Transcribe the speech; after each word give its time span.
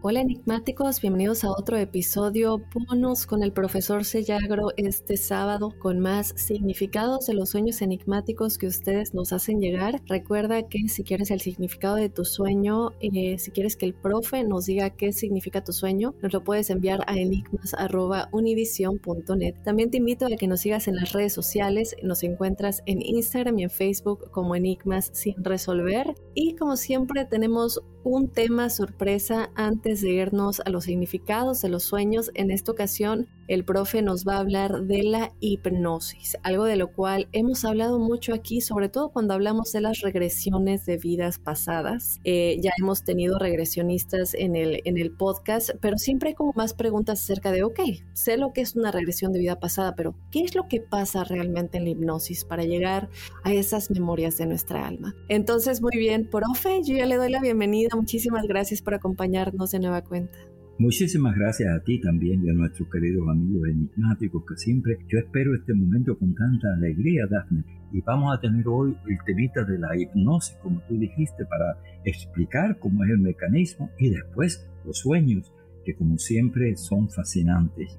Hola 0.00 0.20
enigmáticos, 0.20 1.00
bienvenidos 1.00 1.42
a 1.42 1.50
otro 1.50 1.76
episodio 1.76 2.62
bonus 2.72 3.26
con 3.26 3.42
el 3.42 3.50
profesor 3.50 4.04
Sellagro 4.04 4.68
este 4.76 5.16
sábado 5.16 5.74
con 5.76 5.98
más 5.98 6.34
significados 6.36 7.26
de 7.26 7.34
los 7.34 7.50
sueños 7.50 7.82
enigmáticos 7.82 8.58
que 8.58 8.68
ustedes 8.68 9.12
nos 9.12 9.32
hacen 9.32 9.60
llegar. 9.60 10.00
Recuerda 10.06 10.68
que 10.68 10.88
si 10.88 11.02
quieres 11.02 11.32
el 11.32 11.40
significado 11.40 11.96
de 11.96 12.10
tu 12.10 12.24
sueño, 12.24 12.92
eh, 13.00 13.40
si 13.40 13.50
quieres 13.50 13.74
que 13.74 13.86
el 13.86 13.94
profe 13.94 14.44
nos 14.44 14.66
diga 14.66 14.90
qué 14.90 15.12
significa 15.12 15.64
tu 15.64 15.72
sueño, 15.72 16.14
nos 16.22 16.32
lo 16.32 16.44
puedes 16.44 16.70
enviar 16.70 17.00
a 17.08 17.18
enigmas.univision.net. 17.18 19.54
También 19.64 19.90
te 19.90 19.96
invito 19.96 20.26
a 20.26 20.36
que 20.36 20.46
nos 20.46 20.60
sigas 20.60 20.86
en 20.86 20.94
las 20.94 21.12
redes 21.12 21.32
sociales, 21.32 21.96
nos 22.04 22.22
encuentras 22.22 22.84
en 22.86 23.02
Instagram 23.02 23.58
y 23.58 23.64
en 23.64 23.70
Facebook 23.70 24.30
como 24.30 24.54
Enigmas 24.54 25.10
sin 25.12 25.42
resolver. 25.42 26.14
Y 26.34 26.54
como 26.54 26.76
siempre 26.76 27.24
tenemos 27.24 27.82
un 28.04 28.28
tema 28.28 28.70
sorpresa 28.70 29.50
antes 29.56 29.87
de 29.88 30.10
irnos 30.10 30.60
a 30.60 30.70
los 30.70 30.84
significados 30.84 31.62
de 31.62 31.70
los 31.70 31.82
sueños. 31.82 32.30
En 32.34 32.50
esta 32.50 32.72
ocasión, 32.72 33.26
el 33.48 33.64
profe 33.64 34.02
nos 34.02 34.26
va 34.26 34.34
a 34.34 34.40
hablar 34.40 34.82
de 34.82 35.02
la 35.02 35.32
hipnosis, 35.40 36.36
algo 36.42 36.64
de 36.64 36.76
lo 36.76 36.92
cual 36.92 37.28
hemos 37.32 37.64
hablado 37.64 37.98
mucho 37.98 38.34
aquí, 38.34 38.60
sobre 38.60 38.88
todo 38.88 39.08
cuando 39.10 39.34
hablamos 39.34 39.72
de 39.72 39.80
las 39.80 40.00
regresiones 40.00 40.86
de 40.86 40.98
vidas 40.98 41.38
pasadas. 41.38 42.20
Eh, 42.24 42.58
ya 42.60 42.70
hemos 42.78 43.04
tenido 43.04 43.38
regresionistas 43.38 44.34
en 44.34 44.54
el, 44.54 44.80
en 44.84 44.98
el 44.98 45.10
podcast, 45.10 45.70
pero 45.80 45.98
siempre 45.98 46.30
hay 46.30 46.34
como 46.34 46.52
más 46.54 46.74
preguntas 46.74 47.20
acerca 47.20 47.50
de, 47.50 47.64
ok, 47.64 47.80
sé 48.12 48.36
lo 48.36 48.52
que 48.52 48.60
es 48.60 48.76
una 48.76 48.92
regresión 48.92 49.32
de 49.32 49.40
vida 49.40 49.58
pasada, 49.58 49.94
pero 49.96 50.14
¿qué 50.30 50.44
es 50.44 50.54
lo 50.54 50.68
que 50.68 50.80
pasa 50.80 51.24
realmente 51.24 51.78
en 51.78 51.84
la 51.84 51.90
hipnosis 51.90 52.44
para 52.44 52.64
llegar 52.64 53.08
a 53.42 53.52
esas 53.52 53.90
memorias 53.90 54.38
de 54.38 54.46
nuestra 54.46 54.86
alma? 54.86 55.14
Entonces, 55.28 55.82
muy 55.82 55.96
bien, 55.96 56.28
profe, 56.30 56.82
yo 56.84 56.96
ya 56.96 57.06
le 57.06 57.16
doy 57.16 57.30
la 57.30 57.40
bienvenida 57.40 57.88
Muchísimas 57.94 58.46
gracias 58.46 58.82
por 58.82 58.94
acompañarnos 58.94 59.70
de 59.70 59.80
nueva 59.80 60.02
cuenta. 60.02 60.38
Muchísimas 60.78 61.34
gracias 61.34 61.74
a 61.74 61.82
ti 61.82 62.00
también 62.00 62.44
y 62.44 62.50
a 62.50 62.52
nuestros 62.52 62.88
queridos 62.88 63.28
amigos 63.28 63.68
enigmáticos 63.68 64.44
que 64.46 64.56
siempre 64.56 64.98
yo 65.08 65.18
espero 65.18 65.54
este 65.54 65.74
momento 65.74 66.16
con 66.16 66.34
tanta 66.34 66.72
alegría, 66.74 67.26
Daphne. 67.28 67.64
Y 67.92 68.00
vamos 68.02 68.32
a 68.32 68.40
tener 68.40 68.66
hoy 68.68 68.96
el 69.08 69.18
temita 69.26 69.64
de 69.64 69.78
la 69.78 69.96
hipnosis, 69.96 70.56
como 70.62 70.80
tú 70.82 70.96
dijiste, 70.96 71.44
para 71.46 71.82
explicar 72.04 72.78
cómo 72.78 73.02
es 73.04 73.10
el 73.10 73.18
mecanismo 73.18 73.90
y 73.98 74.10
después 74.10 74.68
los 74.84 74.98
sueños, 74.98 75.52
que 75.84 75.96
como 75.96 76.16
siempre 76.16 76.76
son 76.76 77.10
fascinantes. 77.10 77.98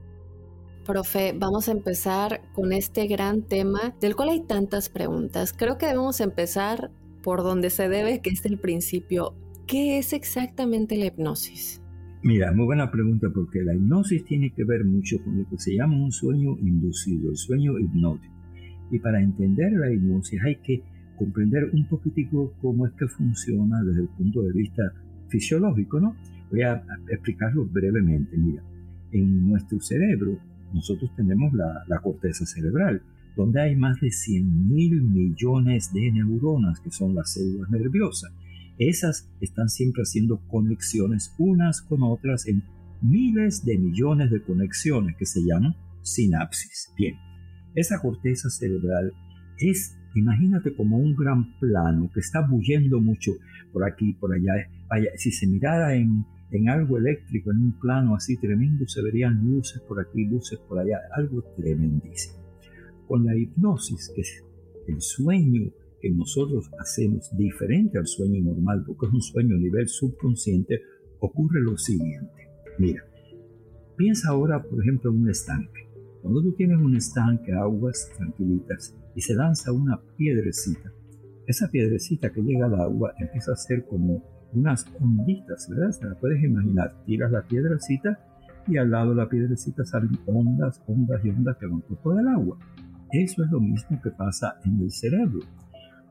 Profe, 0.85 1.33
vamos 1.37 1.67
a 1.67 1.73
empezar 1.73 2.41
con 2.53 2.71
este 2.71 3.07
gran 3.07 3.41
tema 3.41 3.93
del 3.99 4.15
cual 4.15 4.29
hay 4.29 4.41
tantas 4.41 4.87
preguntas. 4.87 5.53
Creo 5.53 5.77
que 5.77 5.87
debemos 5.87 6.21
empezar 6.21 6.91
por 7.23 7.43
donde 7.43 7.69
se 7.71 7.89
debe, 7.89 8.21
que 8.21 8.29
es 8.29 8.45
el 8.45 8.57
principio 8.57 9.35
¿Qué 9.69 9.99
es 9.99 10.13
exactamente 10.13 10.97
la 10.97 11.05
hipnosis? 11.05 11.79
Mira, 12.21 12.51
muy 12.51 12.65
buena 12.65 12.91
pregunta 12.91 13.29
porque 13.33 13.63
la 13.63 13.73
hipnosis 13.73 14.25
tiene 14.25 14.51
que 14.51 14.65
ver 14.65 14.83
mucho 14.83 15.23
con 15.23 15.37
lo 15.37 15.47
que 15.47 15.57
se 15.57 15.73
llama 15.73 15.95
un 15.95 16.11
sueño 16.11 16.57
inducido, 16.59 17.29
el 17.29 17.37
sueño 17.37 17.79
hipnótico. 17.79 18.33
Y 18.91 18.99
para 18.99 19.21
entender 19.21 19.71
la 19.71 19.89
hipnosis 19.89 20.41
hay 20.43 20.57
que 20.57 20.83
comprender 21.17 21.69
un 21.71 21.87
poquitico 21.87 22.53
cómo 22.61 22.85
es 22.87 22.93
que 22.93 23.07
funciona 23.07 23.81
desde 23.83 24.01
el 24.01 24.09
punto 24.09 24.41
de 24.41 24.51
vista 24.51 24.93
fisiológico, 25.29 26.01
¿no? 26.01 26.15
Voy 26.51 26.63
a 26.63 26.83
explicarlo 27.09 27.65
brevemente. 27.65 28.35
Mira, 28.35 28.63
en 29.13 29.47
nuestro 29.47 29.79
cerebro 29.79 30.37
nosotros 30.73 31.15
tenemos 31.15 31.53
la, 31.53 32.01
corteza 32.03 32.45
cerebral, 32.45 33.01
donde 33.37 33.61
hay 33.61 33.75
más 33.77 33.99
de 34.01 34.11
100 34.11 34.67
mil 34.67 35.01
millones 35.03 35.93
de 35.93 36.11
neuronas, 36.11 36.81
que 36.81 36.91
son 36.91 37.15
las 37.15 37.33
células 37.33 37.69
nerviosas 37.69 38.31
esas 38.79 39.29
están 39.41 39.69
siempre 39.69 40.03
haciendo 40.03 40.39
conexiones 40.47 41.35
unas 41.37 41.81
con 41.81 42.01
otras 42.01 42.47
en 42.47 42.63
miles 43.01 43.65
de 43.65 43.77
millones 43.77 44.31
de 44.31 44.41
conexiones 44.41 45.15
que 45.17 45.25
se 45.25 45.41
llaman 45.41 45.75
sinapsis. 46.01 46.91
Bien, 46.97 47.15
esa 47.75 47.99
corteza 48.01 48.49
cerebral 48.49 49.13
es, 49.57 49.97
imagínate 50.15 50.73
como 50.73 50.97
un 50.97 51.13
gran 51.15 51.59
plano 51.59 52.09
que 52.13 52.21
está 52.21 52.47
bullendo 52.47 53.01
mucho 53.01 53.33
por 53.73 53.83
aquí, 53.83 54.13
por 54.13 54.33
allá. 54.33 54.53
Si 55.17 55.31
se 55.31 55.45
mirara 55.45 55.95
en, 55.95 56.25
en 56.51 56.69
algo 56.69 56.97
eléctrico, 56.97 57.51
en 57.51 57.57
un 57.57 57.79
plano 57.79 58.15
así 58.15 58.37
tremendo, 58.37 58.87
se 58.87 59.01
verían 59.01 59.43
luces 59.43 59.81
por 59.81 59.99
aquí, 59.99 60.25
luces 60.25 60.57
por 60.67 60.79
allá, 60.79 60.99
algo 61.15 61.43
tremendísimo. 61.57 62.39
Con 63.07 63.25
la 63.25 63.35
hipnosis, 63.35 64.11
que 64.15 64.21
es 64.21 64.43
el 64.87 65.01
sueño 65.01 65.69
que 66.01 66.09
nosotros 66.09 66.69
hacemos 66.79 67.29
diferente 67.37 67.97
al 67.97 68.07
sueño 68.07 68.43
normal, 68.43 68.83
porque 68.85 69.07
es 69.07 69.13
un 69.13 69.21
sueño 69.21 69.55
a 69.55 69.59
nivel 69.59 69.87
subconsciente, 69.87 70.81
ocurre 71.19 71.61
lo 71.61 71.77
siguiente. 71.77 72.49
Mira, 72.77 73.03
piensa 73.97 74.29
ahora, 74.29 74.61
por 74.61 74.81
ejemplo, 74.81 75.11
en 75.11 75.21
un 75.21 75.29
estanque. 75.29 75.89
Cuando 76.21 76.41
tú 76.41 76.53
tienes 76.53 76.77
un 76.77 76.95
estanque, 76.95 77.53
aguas 77.53 78.11
tranquilitas, 78.17 78.95
y 79.15 79.21
se 79.21 79.33
lanza 79.33 79.71
una 79.71 79.99
piedrecita, 80.17 80.91
esa 81.49 81.67
piedrecita 81.67 82.31
que 82.31 82.41
llega 82.41 82.67
al 82.67 82.79
agua 82.79 83.13
empieza 83.17 83.53
a 83.53 83.55
ser 83.55 83.83
como 83.85 84.23
unas 84.53 84.85
onditas, 84.99 85.67
¿verdad? 85.67 85.89
Se 85.89 86.05
la 86.05 86.13
puedes 86.13 86.43
imaginar. 86.43 87.03
Tiras 87.05 87.31
la 87.31 87.41
piedrecita 87.41 88.19
y 88.67 88.77
al 88.77 88.91
lado 88.91 89.09
de 89.09 89.15
la 89.15 89.27
piedrecita 89.27 89.83
salen 89.83 90.11
ondas, 90.27 90.79
ondas 90.85 91.25
y 91.25 91.29
ondas 91.29 91.57
que 91.57 91.65
van 91.65 91.81
por 91.81 91.97
todo 92.03 92.19
el 92.19 92.27
agua. 92.27 92.59
Eso 93.11 93.43
es 93.43 93.49
lo 93.49 93.59
mismo 93.59 93.99
que 93.99 94.11
pasa 94.11 94.59
en 94.63 94.79
el 94.79 94.91
cerebro. 94.91 95.39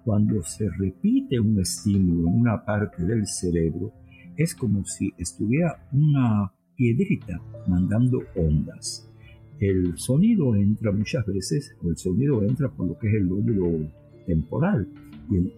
Cuando 0.04 0.42
se 0.42 0.68
repite 0.70 1.38
un 1.38 1.60
estímulo 1.60 2.28
en 2.28 2.40
una 2.40 2.64
parte 2.64 3.04
del 3.04 3.26
cerebro, 3.26 3.92
es 4.36 4.54
como 4.54 4.84
si 4.84 5.12
estuviera 5.18 5.86
una 5.92 6.52
piedrita 6.76 7.40
mandando 7.66 8.20
ondas. 8.36 9.10
El 9.58 9.98
sonido 9.98 10.54
entra 10.54 10.92
muchas 10.92 11.26
veces, 11.26 11.76
o 11.82 11.90
el 11.90 11.96
sonido 11.96 12.42
entra 12.42 12.70
por 12.70 12.86
lo 12.86 12.98
que 12.98 13.08
es 13.08 13.14
el 13.14 13.26
lóbulo 13.26 13.90
temporal 14.26 14.88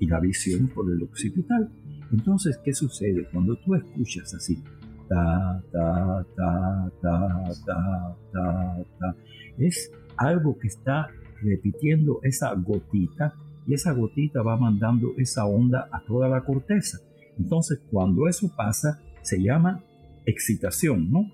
y, 0.01 0.07
la 0.07 0.19
visión 0.21 0.69
por 0.69 0.91
el 0.91 1.03
occipital. 1.03 1.71
Entonces, 2.11 2.59
¿qué 2.65 2.73
sucede? 2.73 3.29
Cuando 3.31 3.57
tú 3.57 3.75
escuchas 3.75 4.35
así, 4.35 4.63
ta, 5.09 5.63
ta, 5.71 6.27
ta, 6.35 6.93
ta, 7.03 7.45
ta, 7.67 8.17
ta, 8.33 8.85
ta, 8.99 9.17
es 9.59 9.93
algo 10.17 10.59
que 10.59 10.69
está 10.69 11.09
repitiendo 11.43 12.21
esa 12.23 12.55
gotita 12.55 13.35
y 13.71 13.75
esa 13.75 13.93
gotita 13.93 14.43
va 14.43 14.57
mandando 14.57 15.15
esa 15.17 15.47
onda 15.47 15.89
a 15.93 16.01
toda 16.01 16.29
la 16.29 16.41
corteza. 16.45 16.99
Entonces, 17.39 17.81
cuando 17.89 18.27
eso 18.27 18.51
pasa, 18.57 19.01
se 19.23 19.41
llama 19.41 19.85
excitación, 20.27 21.09
¿no? 21.09 21.31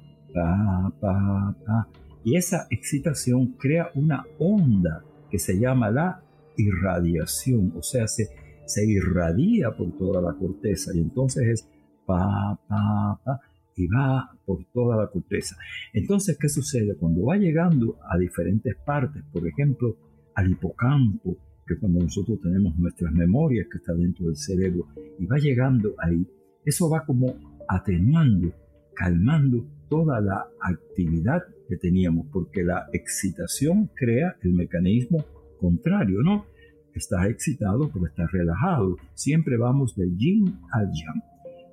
Y 2.25 2.37
esa 2.37 2.67
excitación 2.69 3.55
crea 3.59 3.89
una 3.95 4.27
onda 4.39 5.03
que 5.31 5.39
se 5.39 5.59
llama 5.59 5.91
la 5.91 6.23
irradiación, 6.59 7.73
o 7.75 7.83
sea, 7.83 8.07
se, 8.07 8.29
se 8.67 8.85
irradia 8.85 9.75
por 9.75 9.97
toda 9.97 10.21
la 10.21 10.35
corteza 10.35 10.91
y 10.95 11.01
entonces 11.01 11.49
es 11.49 11.69
pa, 12.05 12.61
pa, 12.69 13.19
pa, 13.25 13.41
y 13.77 13.87
va 13.87 14.31
por 14.45 14.63
toda 14.75 14.97
la 14.99 15.07
corteza. 15.07 15.57
Entonces, 15.95 16.37
¿qué 16.39 16.51
sucede? 16.51 16.97
Cuando 16.97 17.25
va 17.25 17.39
llegando 17.39 17.99
a 18.11 18.19
diferentes 18.19 18.77
partes, 18.85 19.23
por 19.33 19.49
ejemplo, 19.49 19.97
al 20.35 20.51
hipocampo, 20.51 21.39
que 21.67 21.79
cuando 21.79 22.01
nosotros 22.01 22.41
tenemos 22.41 22.77
nuestras 22.77 23.13
memorias 23.13 23.67
que 23.71 23.79
está 23.79 23.95
dentro 23.95 24.27
del 24.27 24.37
cerebro, 24.37 24.87
y 25.19 25.27
va 25.27 25.39
llegando 25.39 25.95
ahí, 25.99 26.27
eso 26.65 26.89
va 26.89 27.05
como 27.05 27.35
atenuando, 27.69 28.53
calmando 28.95 29.67
toda 29.89 30.21
la 30.21 30.47
actividad 30.61 31.43
que 31.69 31.77
teníamos, 31.77 32.27
porque 32.33 32.63
la 32.63 32.87
excitación 32.93 33.91
crea 33.95 34.37
el 34.43 34.53
mecanismo 34.53 35.25
contrario, 35.59 36.23
¿no? 36.23 36.47
Estás 36.95 37.27
excitado, 37.27 37.91
pero 37.93 38.07
estás 38.07 38.31
relajado. 38.33 38.97
Siempre 39.15 39.57
vamos 39.57 39.95
del 39.97 40.17
yin 40.17 40.59
al 40.73 40.87
yang. 40.93 41.23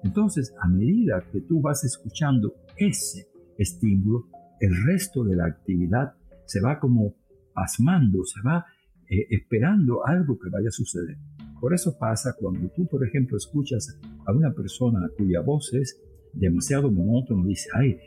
Entonces, 0.03 0.53
a 0.61 0.67
medida 0.67 1.23
que 1.31 1.41
tú 1.41 1.61
vas 1.61 1.83
escuchando 1.85 2.55
ese 2.75 3.27
estímulo, 3.57 4.27
el 4.59 4.83
resto 4.85 5.23
de 5.23 5.35
la 5.35 5.45
actividad 5.45 6.13
se 6.45 6.59
va 6.59 6.79
como 6.79 7.15
pasmando, 7.53 8.23
se 8.25 8.41
va 8.41 8.65
eh, 9.13 9.27
esperando 9.29 10.05
algo 10.05 10.37
que 10.39 10.49
vaya 10.49 10.69
a 10.69 10.71
suceder. 10.71 11.17
Por 11.59 11.73
eso 11.73 11.97
pasa 11.97 12.35
cuando 12.37 12.69
tú, 12.69 12.87
por 12.87 13.05
ejemplo, 13.05 13.37
escuchas 13.37 13.99
a 14.25 14.33
una 14.33 14.51
persona 14.51 15.09
cuya 15.17 15.41
voz 15.41 15.73
es 15.73 16.01
demasiado 16.33 16.91
monótona, 16.91 17.45
dice, 17.47 17.69
ay, 17.73 17.97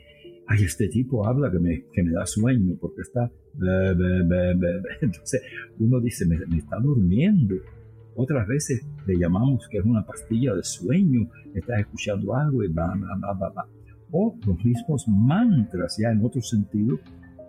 ay, 0.46 0.64
este 0.64 0.88
tipo 0.88 1.26
habla 1.26 1.50
que 1.50 1.58
me, 1.58 1.84
que 1.92 2.02
me 2.02 2.12
da 2.12 2.26
sueño 2.26 2.76
porque 2.80 3.02
está... 3.02 3.30
Entonces 5.00 5.42
uno 5.78 6.00
dice, 6.00 6.26
me, 6.26 6.38
me 6.46 6.58
está 6.58 6.78
durmiendo 6.78 7.54
otras 8.16 8.48
veces 8.48 8.82
le 9.06 9.18
llamamos 9.18 9.68
que 9.68 9.76
es 9.76 9.84
una 9.84 10.04
pastilla 10.04 10.54
de 10.54 10.64
sueño, 10.64 11.28
estás 11.54 11.80
escuchando 11.80 12.34
algo 12.34 12.64
y 12.64 12.68
va, 12.68 12.86
va, 12.86 13.32
va, 13.34 13.50
va, 13.50 13.68
O 14.10 14.34
los 14.46 14.64
mismos 14.64 15.06
mantras, 15.06 15.98
ya 16.00 16.10
en 16.10 16.24
otro 16.24 16.40
sentido, 16.40 16.98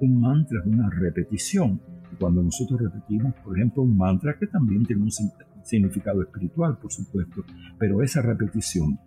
un 0.01 0.19
mantra 0.19 0.59
es 0.59 0.68
una 0.68 0.89
repetición. 0.89 1.80
Cuando 2.19 2.44
nosotros 2.44 2.80
repetimos, 2.81 3.33
por 3.44 3.57
ejemplo, 3.57 3.83
un 3.83 3.98
mantra 3.98 4.38
que 4.39 4.48
también 4.48 4.86
tiene 4.86 5.04
un 5.04 5.12
significado 5.63 6.21
espiritual, 6.21 6.77
por 6.80 6.92
supuesto, 6.92 7.44
pero 7.77 8.01
esa 8.01 8.21
repetición, 8.21 9.00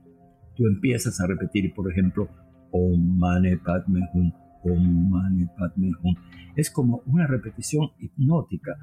tú 0.55 0.67
empiezas 0.67 1.20
a 1.20 1.26
repetir, 1.26 1.73
por 1.75 1.91
ejemplo, 1.91 2.29
Om 2.73 3.19
Mane 3.19 3.58
Padme 3.58 4.08
Hum, 4.14 4.32
Om 4.62 5.11
Mane 5.11 5.49
Padme 5.58 5.91
Hum. 6.02 6.14
Es 6.55 6.70
como 6.70 7.02
una 7.06 7.26
repetición 7.26 7.88
hipnótica 7.99 8.76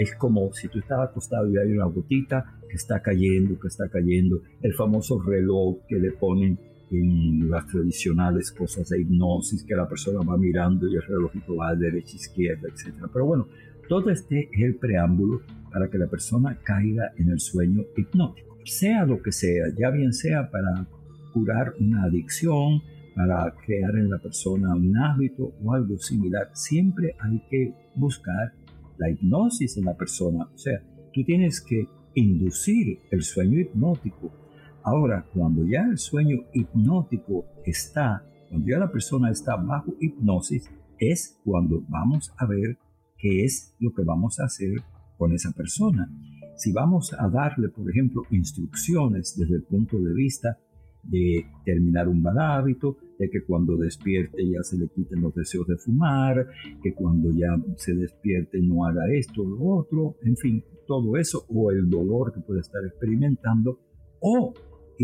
es 0.00 0.14
como 0.14 0.50
si 0.54 0.68
tú 0.68 0.78
estás 0.78 0.98
acostado 1.00 1.46
y 1.50 1.58
hay 1.58 1.72
una 1.72 1.84
gotita 1.84 2.58
que 2.66 2.76
está 2.76 3.02
cayendo, 3.02 3.60
que 3.60 3.68
está 3.68 3.90
cayendo. 3.90 4.40
El 4.62 4.72
famoso 4.72 5.20
reloj 5.20 5.80
que 5.86 5.96
le 5.96 6.12
ponen 6.12 6.58
en 6.90 7.48
las 7.48 7.66
tradicionales 7.66 8.50
cosas 8.50 8.88
de 8.88 9.00
hipnosis, 9.00 9.64
que 9.64 9.74
la 9.74 9.88
persona 9.88 10.20
va 10.20 10.36
mirando 10.36 10.88
y 10.88 10.96
el 10.96 11.02
relojito 11.02 11.56
va 11.56 11.70
a 11.70 11.76
derecha, 11.76 12.16
izquierda, 12.16 12.68
etc. 12.68 12.94
Pero 13.12 13.26
bueno, 13.26 13.48
todo 13.88 14.10
este 14.10 14.48
es 14.52 14.62
el 14.62 14.76
preámbulo 14.76 15.42
para 15.72 15.88
que 15.88 15.98
la 15.98 16.06
persona 16.06 16.58
caiga 16.62 17.12
en 17.16 17.30
el 17.30 17.40
sueño 17.40 17.84
hipnótico. 17.96 18.58
Sea 18.64 19.04
lo 19.04 19.22
que 19.22 19.32
sea, 19.32 19.66
ya 19.78 19.90
bien 19.90 20.12
sea 20.12 20.50
para 20.50 20.86
curar 21.32 21.74
una 21.78 22.04
adicción, 22.04 22.82
para 23.14 23.54
crear 23.64 23.96
en 23.96 24.10
la 24.10 24.18
persona 24.18 24.74
un 24.74 24.96
hábito 24.96 25.52
o 25.62 25.74
algo 25.74 25.98
similar, 25.98 26.50
siempre 26.54 27.14
hay 27.18 27.42
que 27.50 27.74
buscar 27.94 28.52
la 28.98 29.10
hipnosis 29.10 29.76
en 29.76 29.84
la 29.84 29.96
persona. 29.96 30.48
O 30.54 30.58
sea, 30.58 30.80
tú 31.12 31.24
tienes 31.24 31.60
que 31.60 31.86
inducir 32.14 33.00
el 33.10 33.22
sueño 33.22 33.60
hipnótico. 33.60 34.32
Ahora, 34.82 35.26
cuando 35.34 35.64
ya 35.64 35.82
el 35.90 35.98
sueño 35.98 36.38
hipnótico 36.54 37.44
está, 37.64 38.24
cuando 38.48 38.66
ya 38.66 38.78
la 38.78 38.90
persona 38.90 39.30
está 39.30 39.56
bajo 39.56 39.94
hipnosis, 40.00 40.70
es 40.98 41.38
cuando 41.44 41.82
vamos 41.88 42.32
a 42.38 42.46
ver 42.46 42.78
qué 43.18 43.44
es 43.44 43.74
lo 43.78 43.92
que 43.92 44.02
vamos 44.02 44.40
a 44.40 44.44
hacer 44.44 44.82
con 45.18 45.32
esa 45.32 45.52
persona. 45.52 46.10
Si 46.56 46.72
vamos 46.72 47.14
a 47.18 47.28
darle, 47.28 47.68
por 47.68 47.90
ejemplo, 47.90 48.22
instrucciones 48.30 49.36
desde 49.36 49.56
el 49.56 49.62
punto 49.62 49.98
de 49.98 50.14
vista 50.14 50.58
de 51.02 51.46
terminar 51.64 52.08
un 52.08 52.22
mal 52.22 52.38
hábito, 52.38 52.96
de 53.18 53.30
que 53.30 53.44
cuando 53.44 53.76
despierte 53.76 54.46
ya 54.46 54.62
se 54.62 54.78
le 54.78 54.88
quiten 54.88 55.20
los 55.20 55.34
deseos 55.34 55.66
de 55.66 55.76
fumar, 55.76 56.46
que 56.82 56.94
cuando 56.94 57.30
ya 57.30 57.56
se 57.76 57.94
despierte 57.94 58.60
no 58.60 58.86
haga 58.86 59.10
esto 59.12 59.42
o 59.42 59.48
lo 59.48 59.62
otro, 59.62 60.16
en 60.22 60.36
fin, 60.36 60.64
todo 60.86 61.16
eso, 61.16 61.44
o 61.48 61.70
el 61.70 61.88
dolor 61.88 62.32
que 62.32 62.40
puede 62.40 62.60
estar 62.60 62.84
experimentando, 62.84 63.78
o 64.20 64.52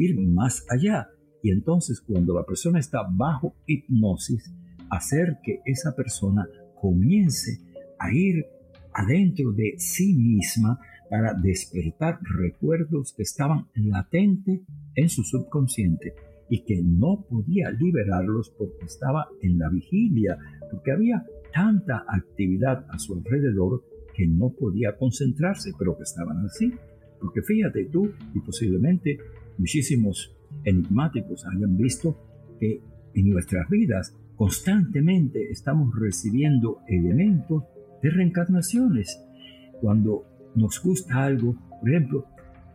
ir 0.01 0.19
más 0.21 0.65
allá. 0.71 1.09
Y 1.43 1.51
entonces 1.51 2.01
cuando 2.01 2.35
la 2.35 2.45
persona 2.45 2.79
está 2.79 3.01
bajo 3.11 3.55
hipnosis, 3.67 4.53
hacer 4.91 5.39
que 5.43 5.61
esa 5.65 5.95
persona 5.95 6.47
comience 6.81 7.61
a 7.99 8.13
ir 8.13 8.45
adentro 8.93 9.53
de 9.53 9.75
sí 9.79 10.15
misma 10.15 10.79
para 11.11 11.35
despertar 11.35 12.19
recuerdos 12.23 13.13
que 13.17 13.23
estaban 13.23 13.67
latentes 13.75 14.61
en 14.95 15.09
su 15.09 15.23
subconsciente 15.23 16.15
y 16.49 16.65
que 16.65 16.81
no 16.83 17.25
podía 17.29 17.71
liberarlos 17.71 18.51
porque 18.57 18.85
estaba 18.85 19.29
en 19.43 19.59
la 19.59 19.69
vigilia, 19.69 20.39
porque 20.71 20.93
había 20.93 21.25
tanta 21.53 22.05
actividad 22.09 22.87
a 22.91 22.99
su 22.99 23.15
alrededor 23.15 23.83
que 24.15 24.27
no 24.27 24.51
podía 24.51 24.97
concentrarse, 24.97 25.73
pero 25.79 25.97
que 25.97 26.05
estaban 26.05 26.45
así. 26.47 26.73
Porque 27.21 27.43
fíjate 27.43 27.87
tú, 27.87 28.11
y 28.35 28.41
posiblemente 28.41 29.19
muchísimos 29.59 30.35
enigmáticos 30.65 31.45
hayan 31.47 31.77
visto 31.77 32.19
que 32.59 32.81
en 33.15 33.31
nuestras 33.31 33.69
vidas 33.69 34.15
constantemente 34.37 35.51
estamos 35.51 35.95
recibiendo 35.99 36.81
elementos 36.87 37.65
de 38.03 38.11
reencarnaciones. 38.11 39.21
Cuando 39.81 40.25
nos 40.55 40.81
gusta 40.83 41.25
algo, 41.25 41.57
por 41.81 41.91
ejemplo, 41.91 42.27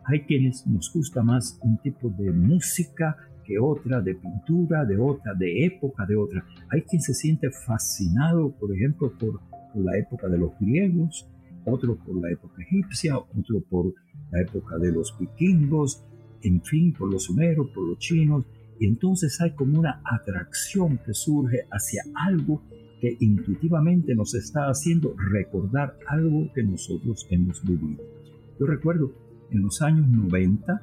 hay 0.04 0.22
quienes 0.22 0.66
nos 0.66 0.92
gusta 0.92 1.22
más 1.22 1.58
un 1.62 1.78
tipo 1.78 2.10
de 2.10 2.32
música 2.32 3.16
que 3.44 3.58
otra, 3.58 4.00
de 4.00 4.14
pintura, 4.14 4.84
de 4.84 4.98
otra, 4.98 5.34
de 5.34 5.64
época, 5.64 6.06
de 6.06 6.16
otra. 6.16 6.44
Hay 6.70 6.82
quien 6.82 7.02
se 7.02 7.14
siente 7.14 7.50
fascinado, 7.50 8.52
por 8.52 8.74
ejemplo, 8.74 9.12
por, 9.18 9.40
la 9.74 9.96
época 9.96 10.28
de 10.28 10.36
los 10.36 10.50
griegos, 10.60 11.26
otro 11.64 11.96
por 11.96 12.20
la 12.20 12.30
época 12.30 12.62
egipcia, 12.62 13.16
otro 13.16 13.60
por 13.70 13.94
la 14.30 14.42
época 14.42 14.76
de 14.78 14.92
los 14.92 15.16
vikingos, 15.18 16.04
en 16.42 16.62
fin, 16.62 16.92
por 16.92 17.10
los 17.10 17.24
sumeros, 17.24 17.68
por 17.70 17.88
los 17.88 17.98
chinos. 17.98 18.44
Y 18.78 18.86
entonces 18.86 19.40
hay 19.40 19.52
como 19.52 19.78
una 19.78 20.02
atracción 20.04 20.98
que 21.04 21.14
surge 21.14 21.66
hacia 21.70 22.02
algo 22.14 22.62
que 23.00 23.16
intuitivamente 23.20 24.14
nos 24.14 24.34
está 24.34 24.68
haciendo 24.68 25.14
recordar 25.16 25.98
algo 26.06 26.52
que 26.54 26.62
nosotros 26.62 27.26
hemos 27.30 27.62
vivido. 27.64 28.02
Yo 28.58 28.66
recuerdo 28.66 29.12
en 29.50 29.62
los 29.62 29.82
años 29.82 30.08
90, 30.08 30.82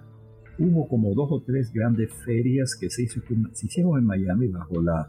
hubo 0.60 0.88
como 0.88 1.14
dos 1.14 1.30
o 1.32 1.42
tres 1.42 1.72
grandes 1.72 2.14
ferias 2.26 2.76
que 2.76 2.90
se, 2.90 3.04
hicieron 3.04 3.98
en 3.98 4.06
Miami 4.06 4.48
bajo 4.48 4.82
la, 4.82 5.08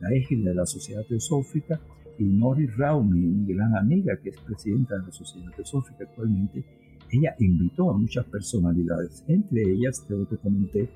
la 0.00 0.12
égida 0.12 0.50
de 0.50 0.54
la 0.54 0.66
Sociedad 0.66 1.04
Teosófica 1.06 1.80
y 2.18 2.24
Nori 2.24 2.66
Rao, 2.66 3.02
mi, 3.02 3.52
gran 3.52 3.76
amiga 3.76 4.16
que 4.22 4.30
es 4.30 4.40
presidenta 4.40 4.96
de 4.96 5.06
la 5.06 5.12
Sociedad 5.12 5.50
Teosófica 5.54 6.04
actualmente, 6.04 6.64
ella 7.16 7.34
invitó 7.38 7.90
a 7.90 7.98
muchas 7.98 8.24
personalidades, 8.26 9.24
entre 9.28 9.62
ellas, 9.62 10.04
creo 10.06 10.28
que 10.28 10.36
comenté, 10.36 10.88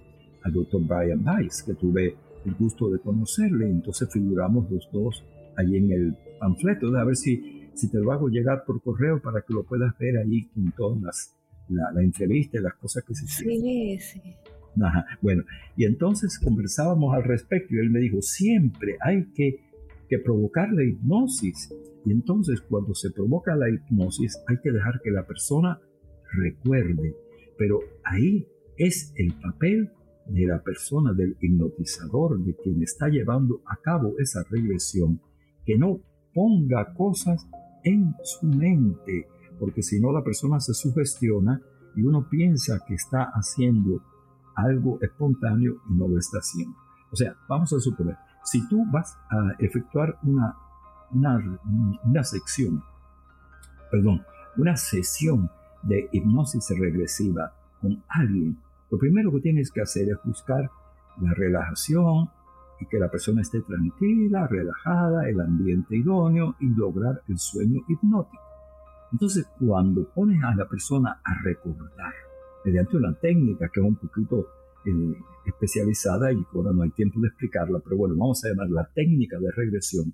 al 0.42 0.52
doctor 0.52 0.80
Brian 0.86 1.26
Weiss, 1.26 1.62
que 1.62 1.74
tuve 1.74 2.14
el 2.44 2.54
gusto 2.54 2.88
de 2.90 3.00
conocerle, 3.00 3.68
entonces 3.68 4.08
figuramos 4.12 4.70
los 4.70 4.88
dos 4.92 5.24
ahí 5.56 5.76
en 5.76 5.92
el 5.92 6.16
panfleto, 6.38 6.96
a 6.96 7.04
ver 7.04 7.16
si, 7.16 7.68
si 7.74 7.90
te 7.90 7.98
lo 7.98 8.12
hago 8.12 8.28
llegar 8.28 8.64
por 8.64 8.80
correo 8.80 9.20
para 9.20 9.42
que 9.42 9.52
lo 9.52 9.64
puedas 9.64 9.96
ver 9.98 10.18
ahí 10.18 10.44
con 10.54 10.72
todas 10.72 11.02
las 11.02 11.34
la, 11.68 12.02
entrevista 12.02 12.58
y 12.58 12.62
las 12.62 12.74
cosas 12.74 13.04
que 13.04 13.14
se 13.14 13.24
hicieron. 13.24 13.60
Sí, 13.60 13.98
sí. 14.00 14.22
Bueno, 15.20 15.42
y 15.76 15.84
entonces 15.84 16.38
conversábamos 16.38 17.14
al 17.14 17.24
respecto 17.24 17.74
y 17.74 17.78
él 17.78 17.90
me 17.90 18.00
dijo, 18.00 18.22
siempre 18.22 18.96
hay 19.00 19.24
que, 19.34 19.60
que 20.08 20.18
provocar 20.18 20.72
la 20.72 20.84
hipnosis. 20.84 21.74
Y 22.04 22.12
entonces 22.12 22.60
cuando 22.60 22.94
se 22.94 23.10
provoca 23.10 23.56
la 23.56 23.68
hipnosis 23.68 24.38
hay 24.46 24.58
que 24.62 24.70
dejar 24.70 25.00
que 25.02 25.10
la 25.10 25.26
persona 25.26 25.80
recuerde. 26.32 27.14
Pero 27.56 27.80
ahí 28.04 28.46
es 28.76 29.12
el 29.16 29.34
papel 29.34 29.90
de 30.26 30.46
la 30.46 30.62
persona, 30.62 31.12
del 31.12 31.36
hipnotizador, 31.40 32.38
de 32.40 32.54
quien 32.56 32.82
está 32.82 33.08
llevando 33.08 33.62
a 33.66 33.76
cabo 33.76 34.14
esa 34.18 34.44
regresión, 34.50 35.20
que 35.64 35.78
no 35.78 36.00
ponga 36.34 36.92
cosas 36.94 37.46
en 37.82 38.14
su 38.22 38.46
mente, 38.46 39.26
porque 39.58 39.82
si 39.82 40.00
no 40.00 40.12
la 40.12 40.22
persona 40.22 40.60
se 40.60 40.74
sugestiona 40.74 41.60
y 41.96 42.02
uno 42.02 42.28
piensa 42.28 42.84
que 42.86 42.94
está 42.94 43.30
haciendo 43.32 44.02
algo 44.54 44.98
espontáneo 45.00 45.80
y 45.90 45.94
no 45.94 46.08
lo 46.08 46.18
está 46.18 46.38
haciendo. 46.38 46.76
O 47.10 47.16
sea, 47.16 47.34
vamos 47.48 47.72
a 47.72 47.80
suponer, 47.80 48.16
si 48.44 48.66
tú 48.68 48.84
vas 48.92 49.16
a 49.30 49.56
efectuar 49.58 50.18
una 50.22 50.54
una, 51.10 51.60
una 52.04 52.24
sección, 52.24 52.82
perdón, 53.90 54.24
una 54.56 54.76
sesión 54.76 55.50
de 55.82 56.08
hipnosis 56.12 56.68
regresiva 56.78 57.52
con 57.80 58.02
alguien, 58.08 58.58
lo 58.90 58.98
primero 58.98 59.30
que 59.32 59.40
tienes 59.40 59.70
que 59.70 59.82
hacer 59.82 60.08
es 60.08 60.16
buscar 60.24 60.70
la 61.20 61.34
relajación 61.34 62.30
y 62.80 62.86
que 62.86 62.98
la 62.98 63.10
persona 63.10 63.42
esté 63.42 63.60
tranquila, 63.60 64.46
relajada, 64.46 65.28
el 65.28 65.40
ambiente 65.40 65.96
idóneo 65.96 66.56
y 66.60 66.68
lograr 66.68 67.22
el 67.28 67.38
sueño 67.38 67.82
hipnótico. 67.88 68.42
Entonces, 69.12 69.46
cuando 69.58 70.08
pones 70.08 70.42
a 70.42 70.54
la 70.54 70.68
persona 70.68 71.20
a 71.24 71.42
recordar, 71.42 72.12
mediante 72.64 72.96
una 72.96 73.14
técnica 73.14 73.68
que 73.72 73.80
es 73.80 73.86
un 73.86 73.96
poquito 73.96 74.48
eh, 74.84 75.16
especializada 75.46 76.32
y 76.32 76.44
ahora 76.54 76.72
no 76.72 76.82
hay 76.82 76.90
tiempo 76.90 77.20
de 77.20 77.28
explicarla, 77.28 77.80
pero 77.80 77.96
bueno, 77.96 78.14
vamos 78.16 78.44
a 78.44 78.48
llamar 78.48 78.68
la 78.70 78.88
técnica 78.94 79.38
de 79.38 79.50
regresión, 79.50 80.12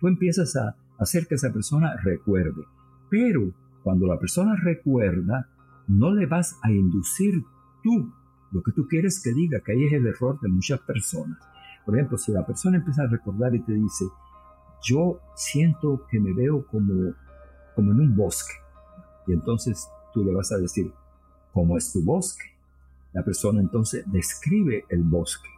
tú 0.00 0.08
empiezas 0.08 0.56
a 0.56 0.74
hacer 0.98 1.26
que 1.26 1.34
esa 1.36 1.52
persona 1.52 1.96
recuerde. 2.02 2.62
Pero 3.10 3.52
cuando 3.82 4.06
la 4.06 4.18
persona 4.18 4.54
recuerda, 4.56 5.48
no 5.88 6.12
le 6.12 6.26
vas 6.26 6.58
a 6.62 6.70
inducir 6.70 7.44
tú 7.82 8.12
lo 8.52 8.62
que 8.62 8.72
tú 8.72 8.86
quieres 8.88 9.22
que 9.22 9.32
diga, 9.32 9.60
que 9.60 9.72
ahí 9.72 9.84
es 9.84 9.92
el 9.92 10.06
error 10.06 10.38
de 10.40 10.48
muchas 10.48 10.80
personas. 10.80 11.38
Por 11.84 11.96
ejemplo, 11.96 12.18
si 12.18 12.32
la 12.32 12.44
persona 12.44 12.78
empieza 12.78 13.02
a 13.02 13.06
recordar 13.06 13.54
y 13.54 13.60
te 13.60 13.72
dice, 13.72 14.04
yo 14.82 15.20
siento 15.34 16.06
que 16.10 16.18
me 16.18 16.32
veo 16.32 16.66
como, 16.66 17.14
como 17.74 17.92
en 17.92 18.00
un 18.00 18.16
bosque, 18.16 18.52
y 19.26 19.32
entonces 19.32 19.88
tú 20.12 20.24
le 20.24 20.32
vas 20.32 20.50
a 20.52 20.58
decir, 20.58 20.92
¿cómo 21.52 21.76
es 21.76 21.92
tu 21.92 22.02
bosque? 22.02 22.44
La 23.12 23.22
persona 23.22 23.60
entonces 23.60 24.04
describe 24.10 24.84
el 24.88 25.02
bosque, 25.02 25.48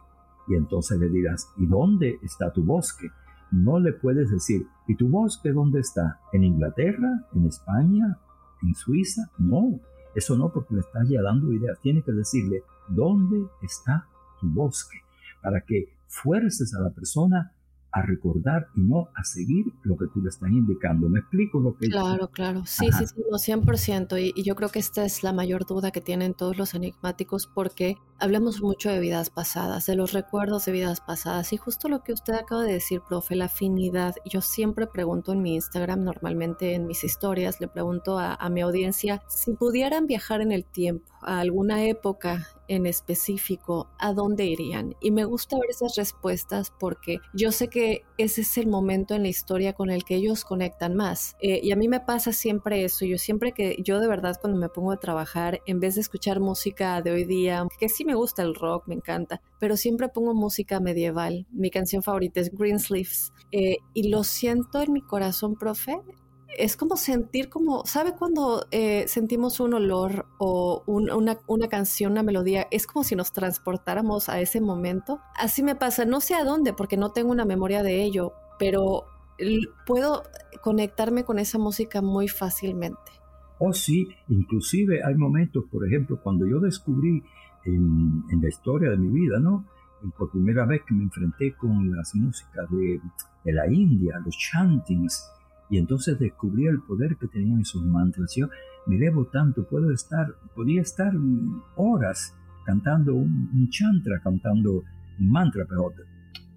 y 0.47 0.55
entonces 0.55 0.99
le 0.99 1.09
dirás, 1.09 1.49
¿y 1.57 1.65
dónde 1.65 2.19
está 2.21 2.51
tu 2.51 2.63
bosque? 2.63 3.09
No 3.53 3.79
le 3.79 3.93
puedes 3.93 4.31
decir, 4.31 4.65
¿y 4.87 4.95
tu 4.95 5.09
bosque 5.09 5.51
dónde 5.51 5.79
está? 5.79 6.19
¿En 6.31 6.43
Inglaterra? 6.43 7.27
¿En 7.35 7.45
España? 7.45 8.17
¿En 8.63 8.73
Suiza? 8.73 9.29
No, 9.37 9.79
eso 10.15 10.35
no, 10.35 10.51
porque 10.51 10.73
le 10.73 10.79
estás 10.79 11.07
ya 11.07 11.21
dando 11.21 11.53
ideas. 11.53 11.79
Tiene 11.79 12.01
que 12.01 12.13
decirle 12.13 12.63
dónde 12.89 13.45
está 13.61 14.07
tu 14.41 14.49
bosque 14.49 14.97
para 15.43 15.61
que 15.61 15.93
fuerces 16.07 16.73
a 16.73 16.81
la 16.81 16.89
persona 16.89 17.53
a 17.91 18.01
recordar 18.01 18.69
y 18.75 18.81
no 18.81 19.09
a 19.13 19.23
seguir 19.23 19.65
lo 19.83 19.95
que 19.97 20.07
tú 20.07 20.19
le 20.23 20.29
estás 20.29 20.49
indicando. 20.49 21.07
¿Me 21.07 21.19
explico 21.19 21.59
lo 21.59 21.77
que 21.77 21.89
Claro, 21.89 22.29
claro. 22.29 22.63
Sí, 22.65 22.87
sí, 22.91 23.05
sí, 23.05 23.21
no, 23.29 23.37
100%. 23.37 24.19
Y, 24.19 24.33
y, 24.35 24.43
yo 24.43 24.55
creo 24.55 24.69
que 24.69 24.79
esta 24.79 25.05
es 25.05 25.21
la 25.21 25.31
mayor 25.31 25.67
duda 25.67 25.91
que 25.91 26.01
tienen 26.01 26.33
todos 26.33 26.57
los 26.57 26.73
enigmáticos 26.73 27.45
porque 27.45 27.97
hablamos 28.23 28.61
mucho 28.61 28.89
de 28.89 29.01
vidas 29.01 29.29
pasadas, 29.29 29.85
de 29.85 29.97
los 29.97 30.13
recuerdos 30.13 30.63
de 30.63 30.71
vidas 30.71 31.01
pasadas. 31.01 31.51
Y 31.51 31.57
justo 31.57 31.89
lo 31.89 32.05
que 32.05 32.13
usted 32.13 32.35
acaba 32.35 32.63
de 32.63 32.71
decir, 32.71 33.01
profe, 33.01 33.35
la 33.35 33.45
afinidad. 33.45 34.15
Yo 34.23 34.39
siempre 34.39 34.87
pregunto 34.87 35.33
en 35.33 35.41
mi 35.41 35.55
Instagram, 35.55 36.05
normalmente 36.05 36.73
en 36.73 36.87
mis 36.87 37.03
historias, 37.03 37.59
le 37.59 37.67
pregunto 37.67 38.17
a, 38.17 38.35
a 38.35 38.49
mi 38.49 38.61
audiencia 38.61 39.21
si 39.27 39.51
pudieran 39.51 40.07
viajar 40.07 40.39
en 40.39 40.53
el 40.53 40.63
tiempo 40.63 41.11
a 41.21 41.39
alguna 41.39 41.85
época 41.85 42.47
en 42.67 42.85
específico, 42.85 43.89
¿a 43.99 44.13
dónde 44.13 44.45
irían? 44.45 44.95
Y 45.01 45.11
me 45.11 45.25
gusta 45.25 45.57
ver 45.57 45.69
esas 45.69 45.95
respuestas 45.95 46.73
porque 46.79 47.19
yo 47.33 47.51
sé 47.51 47.67
que 47.67 48.03
ese 48.17 48.41
es 48.41 48.57
el 48.57 48.67
momento 48.67 49.13
en 49.13 49.23
la 49.23 49.27
historia 49.27 49.73
con 49.73 49.89
el 49.89 50.03
que 50.03 50.15
ellos 50.15 50.45
conectan 50.45 50.95
más. 50.95 51.35
Eh, 51.41 51.59
y 51.61 51.71
a 51.71 51.75
mí 51.75 51.87
me 51.87 51.99
pasa 51.99 52.31
siempre 52.31 52.83
eso. 52.83 53.05
Yo 53.05 53.17
siempre 53.17 53.51
que, 53.51 53.77
yo 53.83 53.99
de 53.99 54.07
verdad 54.07 54.37
cuando 54.39 54.59
me 54.59 54.69
pongo 54.69 54.91
a 54.91 54.97
trabajar, 54.97 55.61
en 55.65 55.79
vez 55.79 55.95
de 55.95 56.01
escuchar 56.01 56.39
música 56.39 57.01
de 57.01 57.11
hoy 57.11 57.25
día, 57.25 57.67
que 57.79 57.89
sí 57.89 58.05
me 58.05 58.12
gusta 58.15 58.43
el 58.43 58.55
rock, 58.55 58.87
me 58.87 58.95
encanta, 58.95 59.41
pero 59.59 59.77
siempre 59.77 60.09
pongo 60.09 60.33
música 60.33 60.79
medieval. 60.79 61.47
Mi 61.51 61.69
canción 61.69 62.03
favorita 62.03 62.39
es 62.39 62.51
Greensleeves. 62.51 63.33
Eh, 63.51 63.77
y 63.93 64.09
lo 64.09 64.23
siento 64.23 64.81
en 64.81 64.93
mi 64.93 65.01
corazón, 65.01 65.55
profe, 65.55 65.99
es 66.57 66.77
como 66.77 66.97
sentir 66.97 67.49
como, 67.49 67.85
¿sabe 67.85 68.13
cuando 68.13 68.67
eh, 68.71 69.05
sentimos 69.07 69.59
un 69.59 69.73
olor 69.73 70.27
o 70.37 70.83
una, 70.85 71.37
una, 71.47 71.67
canción, 71.67 72.11
una 72.11 72.23
melodía? 72.23 72.67
Es 72.71 72.87
como 72.87 73.03
si 73.03 73.15
nos 73.15 73.33
transportáramos 73.33 74.29
a 74.29 74.39
ese 74.39 74.61
momento. 74.61 75.19
Así 75.35 75.63
me 75.63 75.75
pasa, 75.75 76.05
no 76.05 76.21
sé 76.21 76.35
a 76.35 76.43
dónde, 76.43 76.73
porque 76.73 76.97
no 76.97 77.11
tengo 77.11 77.31
una 77.31 77.45
memoria 77.45 77.83
de 77.83 78.03
ello, 78.03 78.33
pero 78.59 79.05
puedo 79.85 80.23
conectarme 80.61 81.23
con 81.23 81.39
esa 81.39 81.57
música 81.57 82.01
muy 82.01 82.27
fácilmente. 82.27 83.11
Oh, 83.59 83.73
sí, 83.73 84.09
inclusive 84.29 85.03
hay 85.03 85.15
momentos, 85.15 85.65
por 85.71 85.87
ejemplo, 85.87 86.19
cuando 86.21 86.45
yo 86.45 86.59
descubrí 86.59 87.23
en, 87.65 88.23
en 88.29 88.41
la 88.41 88.47
historia 88.47 88.89
de 88.91 88.97
mi 88.97 89.09
vida, 89.09 89.39
¿no? 89.39 89.65
Por 90.17 90.31
primera 90.31 90.65
vez 90.65 90.81
que 90.85 90.93
me 90.93 91.03
enfrenté 91.03 91.53
con 91.53 91.95
las 91.95 92.13
músicas 92.15 92.69
de, 92.71 92.99
de 93.45 93.53
la 93.53 93.71
India, 93.71 94.19
los 94.25 94.37
chantings, 94.37 95.29
y 95.69 95.77
entonces 95.77 96.19
descubrí 96.19 96.67
el 96.67 96.81
poder 96.81 97.15
que 97.15 97.27
tenían 97.27 97.61
esos 97.61 97.83
mantras. 97.83 98.35
Yo 98.35 98.47
me 98.85 98.95
elevo 98.95 99.25
tanto, 99.27 99.67
puedo 99.67 99.91
estar, 99.91 100.27
podía 100.55 100.81
estar 100.81 101.13
horas 101.75 102.35
cantando 102.65 103.15
un, 103.15 103.69
chantra, 103.69 104.19
cantando 104.19 104.83
un 105.19 105.31
mantra, 105.31 105.65
pero 105.67 105.93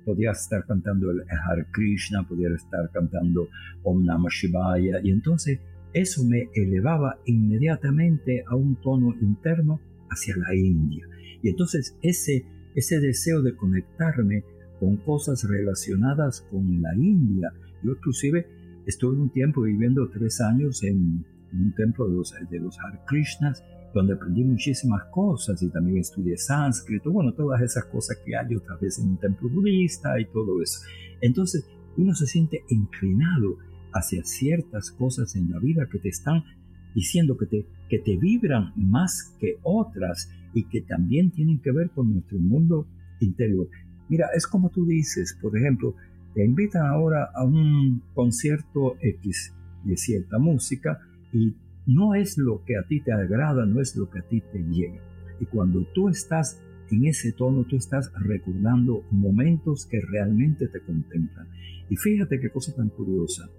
podía 0.04 0.32
estar 0.32 0.64
cantando 0.66 1.10
el 1.10 1.22
Hare 1.28 1.66
Krishna, 1.72 2.22
podía 2.24 2.48
estar 2.50 2.90
cantando 2.92 3.48
Om 3.82 4.04
Namah 4.04 4.28
Shivaya, 4.30 5.00
y 5.02 5.10
entonces 5.10 5.60
eso 5.92 6.24
me 6.24 6.48
elevaba 6.54 7.18
inmediatamente 7.24 8.44
a 8.46 8.54
un 8.54 8.76
tono 8.76 9.14
interno 9.20 9.80
hacia 10.10 10.36
la 10.36 10.54
India. 10.54 11.06
Y 11.42 11.48
entonces 11.48 11.96
ese, 12.02 12.44
ese 12.74 13.00
deseo 13.00 13.42
de 13.42 13.56
conectarme 13.56 14.44
con 14.80 14.96
cosas 14.98 15.44
relacionadas 15.44 16.42
con 16.50 16.82
la 16.82 16.94
India, 16.94 17.52
yo 17.82 17.92
inclusive 17.92 18.46
Estuve 18.86 19.16
un 19.20 19.30
tiempo 19.30 19.62
viviendo 19.62 20.08
tres 20.08 20.40
años 20.40 20.84
en, 20.84 21.24
un 21.52 21.74
templo 21.74 22.08
de 22.08 22.14
los, 22.14 22.32
de 22.48 22.60
los 22.60 22.78
Hare 22.78 23.00
Krishnas, 23.06 23.64
donde 23.92 24.14
aprendí 24.14 24.44
muchísimas 24.44 25.04
cosas 25.10 25.60
y 25.62 25.70
también 25.70 25.98
estudié 25.98 26.36
sánscrito, 26.36 27.10
bueno, 27.10 27.32
todas 27.32 27.60
esas 27.62 27.86
cosas 27.86 28.18
que 28.24 28.36
hay 28.36 28.54
otra 28.54 28.76
vez 28.76 28.98
en 28.98 29.08
un 29.10 29.16
templo 29.16 29.48
budista 29.48 30.20
y 30.20 30.26
todo 30.26 30.62
eso. 30.62 30.80
Entonces, 31.20 31.66
uno 31.96 32.14
se 32.14 32.26
siente 32.26 32.62
inclinado 32.68 33.58
hacia 33.92 34.22
ciertas 34.22 34.92
cosas 34.92 35.34
en 35.34 35.50
la 35.50 35.58
vida 35.58 35.88
que 35.90 35.98
te 35.98 36.10
están 36.10 36.44
diciendo 36.96 37.36
que 37.36 37.44
te, 37.44 37.66
que 37.90 37.98
te 37.98 38.16
vibran 38.16 38.72
más 38.74 39.36
que 39.38 39.58
otras 39.62 40.30
y 40.54 40.64
que 40.64 40.80
también 40.80 41.30
tienen 41.30 41.60
que 41.60 41.70
ver 41.70 41.90
con 41.90 42.10
nuestro 42.10 42.38
mundo 42.38 42.86
interior. 43.20 43.68
Mira, 44.08 44.28
es 44.34 44.46
como 44.46 44.70
tú 44.70 44.86
dices, 44.86 45.38
por 45.42 45.56
ejemplo, 45.58 45.94
te 46.34 46.42
invitan 46.42 46.86
ahora 46.86 47.28
a 47.34 47.44
un 47.44 48.02
concierto 48.14 48.96
X 49.02 49.52
de 49.84 49.96
cierta 49.98 50.38
música 50.38 50.98
y 51.34 51.54
no 51.84 52.14
es 52.14 52.38
lo 52.38 52.64
que 52.64 52.78
a 52.78 52.82
ti 52.84 53.00
te 53.00 53.12
agrada, 53.12 53.66
no 53.66 53.82
es 53.82 53.94
lo 53.94 54.08
que 54.08 54.20
a 54.20 54.22
ti 54.22 54.40
te 54.40 54.58
llega. 54.58 55.00
Y 55.38 55.44
cuando 55.44 55.84
tú 55.94 56.08
estás 56.08 56.62
en 56.90 57.04
ese 57.04 57.32
tono, 57.32 57.64
tú 57.64 57.76
estás 57.76 58.10
recordando 58.14 59.04
momentos 59.10 59.84
que 59.84 60.00
realmente 60.00 60.66
te 60.68 60.80
contemplan. 60.80 61.46
Y 61.90 61.96
fíjate 61.96 62.40
qué 62.40 62.48
cosa 62.48 62.74
tan 62.74 62.88
curiosa. 62.88 63.50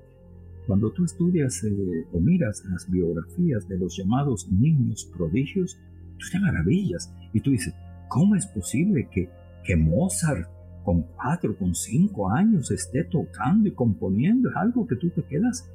Cuando 0.67 0.91
tú 0.91 1.05
estudias 1.05 1.63
eh, 1.63 2.05
o 2.12 2.19
miras 2.19 2.63
las 2.69 2.91
biografías 2.91 3.67
de 3.69 3.77
los 3.77 3.97
llamados 3.97 4.51
niños 4.51 5.09
prodigios, 5.15 5.79
tú 6.17 6.25
te 6.29 6.39
maravillas 6.39 7.12
y 7.33 7.39
tú 7.39 7.51
dices, 7.51 7.74
¿cómo 8.09 8.36
es 8.36 8.45
posible 8.47 9.07
que, 9.09 9.29
que 9.63 9.77
Mozart 9.77 10.45
con 10.83 11.03
cuatro, 11.15 11.57
con 11.57 11.74
cinco 11.74 12.29
años 12.29 12.69
esté 12.71 13.05
tocando 13.05 13.69
y 13.69 13.71
componiendo, 13.71 14.50
es 14.50 14.55
algo 14.57 14.86
que 14.88 14.97
tú 14.97 15.09
te 15.09 15.24
quedas 15.24 15.71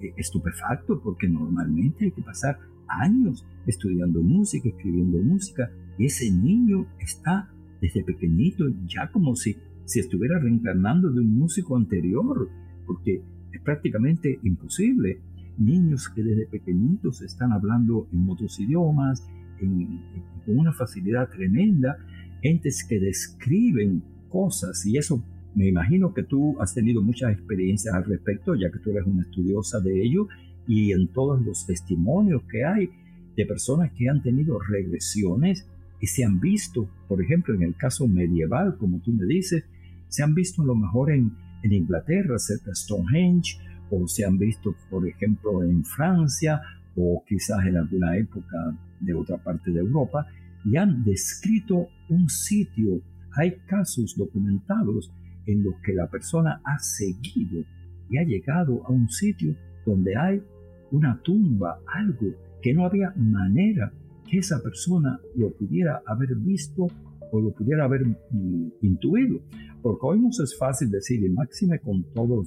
eh, 0.00 0.12
estupefacto 0.16 1.00
porque 1.02 1.28
normalmente 1.28 2.04
hay 2.04 2.12
que 2.12 2.22
pasar 2.22 2.58
años 2.88 3.44
estudiando 3.66 4.22
música, 4.22 4.68
escribiendo 4.68 5.18
música, 5.18 5.70
y 5.98 6.06
ese 6.06 6.30
niño 6.30 6.86
está 7.00 7.50
desde 7.80 8.04
pequeñito 8.04 8.64
ya 8.86 9.10
como 9.10 9.34
si, 9.34 9.56
si 9.86 10.00
estuviera 10.00 10.38
reencarnando 10.38 11.10
de 11.10 11.20
un 11.20 11.36
músico 11.36 11.76
anterior, 11.76 12.48
porque 12.86 13.22
es 13.56 13.62
prácticamente 13.62 14.38
imposible. 14.42 15.20
Niños 15.58 16.08
que 16.08 16.22
desde 16.22 16.46
pequeñitos 16.46 17.22
están 17.22 17.52
hablando 17.52 18.08
en 18.12 18.28
otros 18.28 18.58
idiomas, 18.60 19.26
con 19.58 20.58
una 20.58 20.72
facilidad 20.72 21.30
tremenda, 21.30 21.96
entes 22.42 22.84
que 22.84 23.00
describen 23.00 24.02
cosas 24.28 24.84
y 24.84 24.98
eso 24.98 25.24
me 25.54 25.68
imagino 25.68 26.12
que 26.12 26.22
tú 26.22 26.60
has 26.60 26.74
tenido 26.74 27.00
muchas 27.00 27.32
experiencias 27.32 27.94
al 27.94 28.04
respecto, 28.04 28.54
ya 28.54 28.70
que 28.70 28.78
tú 28.78 28.90
eres 28.90 29.06
una 29.06 29.22
estudiosa 29.22 29.80
de 29.80 30.02
ello 30.02 30.28
y 30.68 30.92
en 30.92 31.08
todos 31.08 31.40
los 31.40 31.64
testimonios 31.66 32.42
que 32.50 32.64
hay 32.64 32.90
de 33.36 33.46
personas 33.46 33.90
que 33.92 34.10
han 34.10 34.22
tenido 34.22 34.58
regresiones 34.60 35.66
y 36.00 36.06
se 36.08 36.24
han 36.24 36.40
visto, 36.40 36.88
por 37.08 37.22
ejemplo, 37.22 37.54
en 37.54 37.62
el 37.62 37.74
caso 37.74 38.06
medieval, 38.06 38.76
como 38.76 39.00
tú 39.00 39.12
me 39.12 39.24
dices, 39.24 39.64
se 40.08 40.22
han 40.22 40.34
visto 40.34 40.62
a 40.62 40.66
lo 40.66 40.74
mejor 40.74 41.10
en, 41.10 41.32
en 41.66 41.72
Inglaterra, 41.72 42.38
cerca 42.38 42.70
de 42.70 42.74
Stonehenge, 42.74 43.58
o 43.90 44.06
se 44.08 44.24
han 44.24 44.38
visto, 44.38 44.74
por 44.90 45.06
ejemplo, 45.06 45.62
en 45.62 45.84
Francia, 45.84 46.60
o 46.96 47.22
quizás 47.28 47.64
en 47.66 47.76
alguna 47.76 48.16
época 48.16 48.74
de 49.00 49.14
otra 49.14 49.36
parte 49.36 49.70
de 49.70 49.80
Europa, 49.80 50.26
y 50.64 50.76
han 50.76 51.04
descrito 51.04 51.88
un 52.08 52.28
sitio. 52.28 53.00
Hay 53.32 53.56
casos 53.66 54.16
documentados 54.16 55.12
en 55.46 55.62
los 55.62 55.74
que 55.84 55.92
la 55.92 56.08
persona 56.08 56.60
ha 56.64 56.78
seguido 56.78 57.64
y 58.10 58.18
ha 58.18 58.24
llegado 58.24 58.84
a 58.86 58.90
un 58.90 59.08
sitio 59.08 59.54
donde 59.84 60.16
hay 60.16 60.42
una 60.90 61.20
tumba, 61.22 61.78
algo 61.94 62.34
que 62.62 62.72
no 62.72 62.84
había 62.84 63.12
manera 63.16 63.92
que 64.28 64.38
esa 64.38 64.60
persona 64.60 65.20
lo 65.36 65.50
pudiera 65.50 66.02
haber 66.06 66.34
visto 66.36 66.88
o 67.32 67.40
lo 67.40 67.52
pudiera 67.52 67.84
haber 67.84 68.06
mm, 68.06 68.68
intuido. 68.82 69.40
Porque 69.82 70.00
hoy 70.02 70.20
no 70.20 70.28
es 70.28 70.56
fácil 70.58 70.90
decir, 70.90 71.22
y 71.22 71.28
máxime 71.28 71.78
con 71.80 72.04
todo 72.14 72.44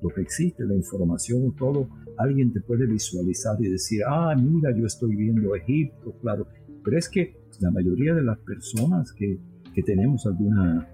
lo, 0.00 0.08
que 0.08 0.20
existe, 0.22 0.64
la 0.64 0.74
información, 0.74 1.54
todo, 1.56 1.88
alguien 2.16 2.52
te 2.52 2.60
puede 2.60 2.86
visualizar 2.86 3.56
y 3.60 3.70
decir, 3.70 4.00
ah, 4.08 4.34
mira, 4.34 4.70
yo 4.76 4.86
estoy 4.86 5.14
viendo 5.14 5.54
Egipto, 5.54 6.14
claro. 6.20 6.46
Pero 6.82 6.98
es 6.98 7.08
que 7.08 7.36
la 7.60 7.70
mayoría 7.70 8.14
de 8.14 8.22
las 8.22 8.38
personas 8.38 9.12
que, 9.12 9.38
que 9.74 9.82
tenemos 9.82 10.24
alguna 10.26 10.88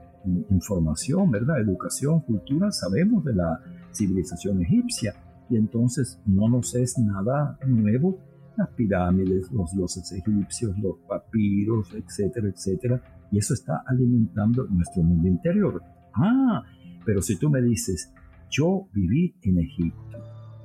información, 0.50 1.30
¿verdad? 1.30 1.60
Educación, 1.60 2.20
cultura, 2.20 2.72
sabemos 2.72 3.24
de 3.24 3.34
la 3.34 3.60
civilización 3.92 4.62
egipcia 4.62 5.14
y 5.48 5.56
entonces 5.56 6.20
no 6.26 6.48
nos 6.48 6.74
es 6.74 6.98
nada 6.98 7.58
nuevo 7.66 8.18
las 8.56 8.68
pirámides, 8.70 9.50
los 9.52 9.72
dioses 9.72 10.10
egipcios, 10.12 10.78
los 10.78 10.96
papiros, 11.08 11.94
etcétera, 11.94 12.48
etcétera, 12.48 13.02
y 13.30 13.38
eso 13.38 13.54
está 13.54 13.82
alimentando 13.86 14.66
nuestro 14.68 15.02
mundo 15.02 15.28
interior. 15.28 15.82
Ah, 16.14 16.62
pero 17.04 17.22
si 17.22 17.38
tú 17.38 17.50
me 17.50 17.62
dices, 17.62 18.12
yo 18.50 18.88
viví 18.92 19.34
en 19.42 19.58
Egipto 19.58 20.18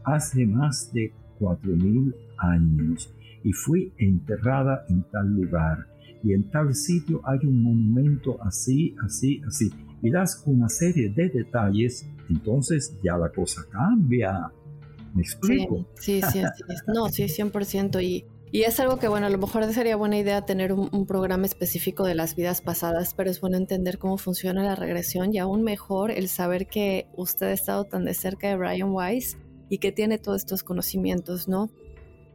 hace 0.04 0.46
más 0.46 0.92
de 0.94 1.14
4.000 1.40 2.14
años 2.38 3.14
y 3.44 3.54
fui 3.54 3.94
enterrada 3.98 4.86
en 4.90 5.04
tal 5.12 5.34
lugar 5.34 5.88
y 6.24 6.34
en 6.34 6.50
tal 6.52 6.74
sitio 6.76 7.22
hay 7.24 7.40
un 7.44 7.64
monumento 7.64 8.42
así, 8.44 8.96
así, 9.04 9.42
así, 9.48 9.72
y 10.02 10.10
das 10.10 10.44
una 10.46 10.70
serie 10.70 11.10
de 11.10 11.30
detalles, 11.30 12.08
entonces 12.30 12.98
ya 13.04 13.18
la 13.18 13.30
cosa 13.30 13.62
cambia. 13.72 14.52
¿Me 15.14 15.22
explico? 15.22 15.86
Sí, 16.00 16.22
sí, 16.32 16.42
sí, 16.42 16.74
No, 16.88 17.10
sí, 17.10 17.24
100%. 17.24 18.04
Y, 18.04 18.26
y 18.52 18.64
es 18.64 18.80
algo 18.80 18.98
que, 19.00 19.08
bueno, 19.08 19.28
a 19.28 19.30
lo 19.30 19.38
mejor 19.38 19.72
sería 19.74 19.96
buena 19.96 20.18
idea 20.18 20.46
tener 20.46 20.74
un, 20.74 21.06
programa 21.06 21.46
específico 21.46 22.04
de 22.04 22.16
las 22.16 22.36
vidas 22.36 22.62
pasadas, 22.62 23.14
pero 23.16 23.30
es 23.30 23.40
bueno 23.40 23.58
entender 23.58 23.98
cómo 23.98 24.18
funciona 24.18 24.64
la 24.64 24.76
regresión 24.76 25.34
y 25.34 25.38
aún 25.38 25.64
mejor 25.64 26.12
el 26.12 26.28
saber 26.28 26.68
que 26.68 27.08
usted 27.16 27.48
ha 27.48 27.54
estado 27.54 27.86
tan 27.86 28.04
de 28.04 28.14
cerca 28.14 28.50
de 28.50 28.58
Brian 28.58 28.92
Weiss 28.92 29.38
y 29.70 29.78
que 29.78 29.92
tiene 29.92 30.18
todos 30.18 30.42
estos 30.42 30.64
conocimientos, 30.64 31.48
¿no? 31.48 31.70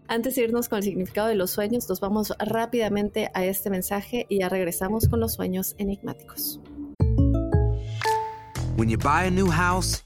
Antes 0.08 0.36
de 0.36 0.44
irnos 0.44 0.68
con 0.68 0.78
el 0.78 0.84
significado 0.84 1.28
de 1.28 1.34
los 1.34 1.50
sueños, 1.50 1.88
nos 1.88 2.00
vamos 2.00 2.32
rápidamente 2.38 3.28
a 3.34 3.44
este 3.44 3.70
mensaje 3.70 4.24
y 4.28 4.38
ya 4.38 4.48
regresamos 4.48 5.08
con 5.08 5.20
los 5.20 5.34
sueños 5.34 5.74
enigmáticos. 5.78 6.60
When 8.76 8.88
you 8.88 8.98
buy 8.98 9.26
a 9.26 9.30
new 9.30 9.48
house, 9.48 10.05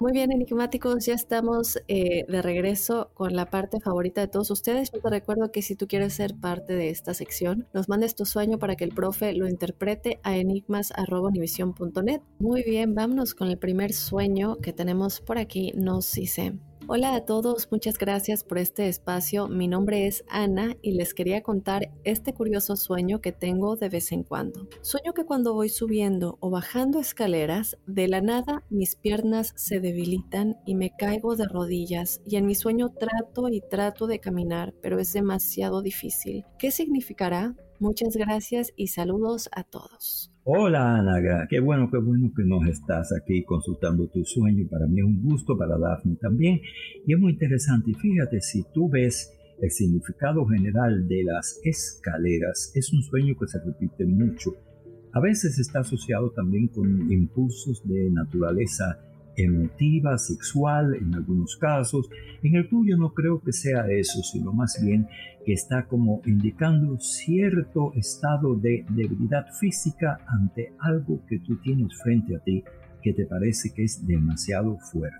Muy 0.00 0.12
bien, 0.12 0.32
enigmáticos, 0.32 1.06
ya 1.06 1.14
estamos 1.14 1.78
eh, 1.88 2.24
de 2.28 2.42
regreso 2.42 3.10
con 3.14 3.34
la 3.34 3.46
parte 3.46 3.80
favorita 3.80 4.20
de 4.20 4.28
todos 4.28 4.50
ustedes. 4.50 4.90
Yo 4.92 5.00
te 5.00 5.10
recuerdo 5.10 5.52
que 5.52 5.62
si 5.62 5.76
tú 5.76 5.86
quieres 5.86 6.14
ser 6.14 6.34
parte 6.34 6.74
de 6.74 6.90
esta 6.90 7.14
sección, 7.14 7.66
nos 7.72 7.88
mandes 7.88 8.14
tu 8.14 8.24
sueño 8.26 8.58
para 8.58 8.76
que 8.76 8.84
el 8.84 8.94
profe 8.94 9.32
lo 9.34 9.48
interprete 9.48 10.20
a 10.22 10.36
enigmas.univision.net. 10.36 12.20
Muy 12.38 12.62
bien, 12.62 12.94
vámonos 12.94 13.34
con 13.34 13.48
el 13.48 13.58
primer 13.58 13.92
sueño 13.92 14.56
que 14.58 14.72
tenemos 14.72 15.20
por 15.20 15.38
aquí. 15.38 15.72
Nos 15.74 16.12
dice. 16.12 16.58
Hola 16.90 17.14
a 17.14 17.26
todos, 17.26 17.68
muchas 17.70 17.98
gracias 17.98 18.44
por 18.44 18.56
este 18.56 18.88
espacio. 18.88 19.46
Mi 19.46 19.68
nombre 19.68 20.06
es 20.06 20.24
Ana 20.26 20.74
y 20.80 20.92
les 20.92 21.12
quería 21.12 21.42
contar 21.42 21.90
este 22.04 22.32
curioso 22.32 22.76
sueño 22.76 23.20
que 23.20 23.30
tengo 23.30 23.76
de 23.76 23.90
vez 23.90 24.10
en 24.10 24.22
cuando. 24.22 24.70
Sueño 24.80 25.12
que 25.12 25.26
cuando 25.26 25.52
voy 25.52 25.68
subiendo 25.68 26.38
o 26.40 26.48
bajando 26.48 26.98
escaleras, 26.98 27.76
de 27.86 28.08
la 28.08 28.22
nada 28.22 28.64
mis 28.70 28.96
piernas 28.96 29.52
se 29.54 29.80
debilitan 29.80 30.56
y 30.64 30.76
me 30.76 30.96
caigo 30.96 31.36
de 31.36 31.46
rodillas 31.46 32.22
y 32.24 32.36
en 32.36 32.46
mi 32.46 32.54
sueño 32.54 32.88
trato 32.88 33.50
y 33.50 33.60
trato 33.60 34.06
de 34.06 34.20
caminar, 34.20 34.72
pero 34.80 34.98
es 34.98 35.12
demasiado 35.12 35.82
difícil. 35.82 36.46
¿Qué 36.58 36.70
significará? 36.70 37.54
Muchas 37.80 38.16
gracias 38.16 38.72
y 38.76 38.86
saludos 38.86 39.50
a 39.52 39.62
todos. 39.62 40.32
Hola 40.50 40.96
Ana, 40.96 41.46
qué 41.46 41.60
bueno, 41.60 41.90
qué 41.90 41.98
bueno 41.98 42.32
que 42.34 42.42
nos 42.42 42.66
estás 42.66 43.12
aquí 43.12 43.44
consultando 43.44 44.08
tu 44.08 44.24
sueño. 44.24 44.66
Para 44.70 44.86
mí 44.86 44.98
es 45.00 45.04
un 45.04 45.22
gusto, 45.22 45.58
para 45.58 45.76
Daphne 45.76 46.16
también. 46.18 46.62
Y 47.06 47.12
es 47.12 47.20
muy 47.20 47.32
interesante. 47.32 47.92
Fíjate, 47.92 48.40
si 48.40 48.64
tú 48.72 48.88
ves 48.88 49.30
el 49.60 49.70
significado 49.70 50.46
general 50.46 51.06
de 51.06 51.24
las 51.24 51.60
escaleras, 51.64 52.72
es 52.74 52.90
un 52.94 53.02
sueño 53.02 53.36
que 53.38 53.46
se 53.46 53.58
repite 53.62 54.06
mucho. 54.06 54.54
A 55.12 55.20
veces 55.20 55.58
está 55.58 55.80
asociado 55.80 56.30
también 56.30 56.68
con 56.68 57.12
impulsos 57.12 57.86
de 57.86 58.08
naturaleza 58.10 58.98
emotiva, 59.38 60.18
sexual 60.18 60.94
en 60.94 61.14
algunos 61.14 61.56
casos. 61.56 62.08
En 62.42 62.56
el 62.56 62.68
tuyo 62.68 62.96
no 62.96 63.14
creo 63.14 63.40
que 63.40 63.52
sea 63.52 63.88
eso, 63.88 64.22
sino 64.22 64.52
más 64.52 64.78
bien 64.84 65.06
que 65.44 65.52
está 65.52 65.86
como 65.86 66.20
indicando 66.26 66.98
cierto 66.98 67.92
estado 67.94 68.56
de 68.56 68.84
debilidad 68.90 69.46
física 69.58 70.18
ante 70.26 70.72
algo 70.80 71.24
que 71.26 71.38
tú 71.38 71.56
tienes 71.62 71.96
frente 72.02 72.36
a 72.36 72.40
ti 72.40 72.64
que 73.02 73.12
te 73.12 73.26
parece 73.26 73.72
que 73.72 73.84
es 73.84 74.06
demasiado 74.06 74.76
fuerte. 74.78 75.16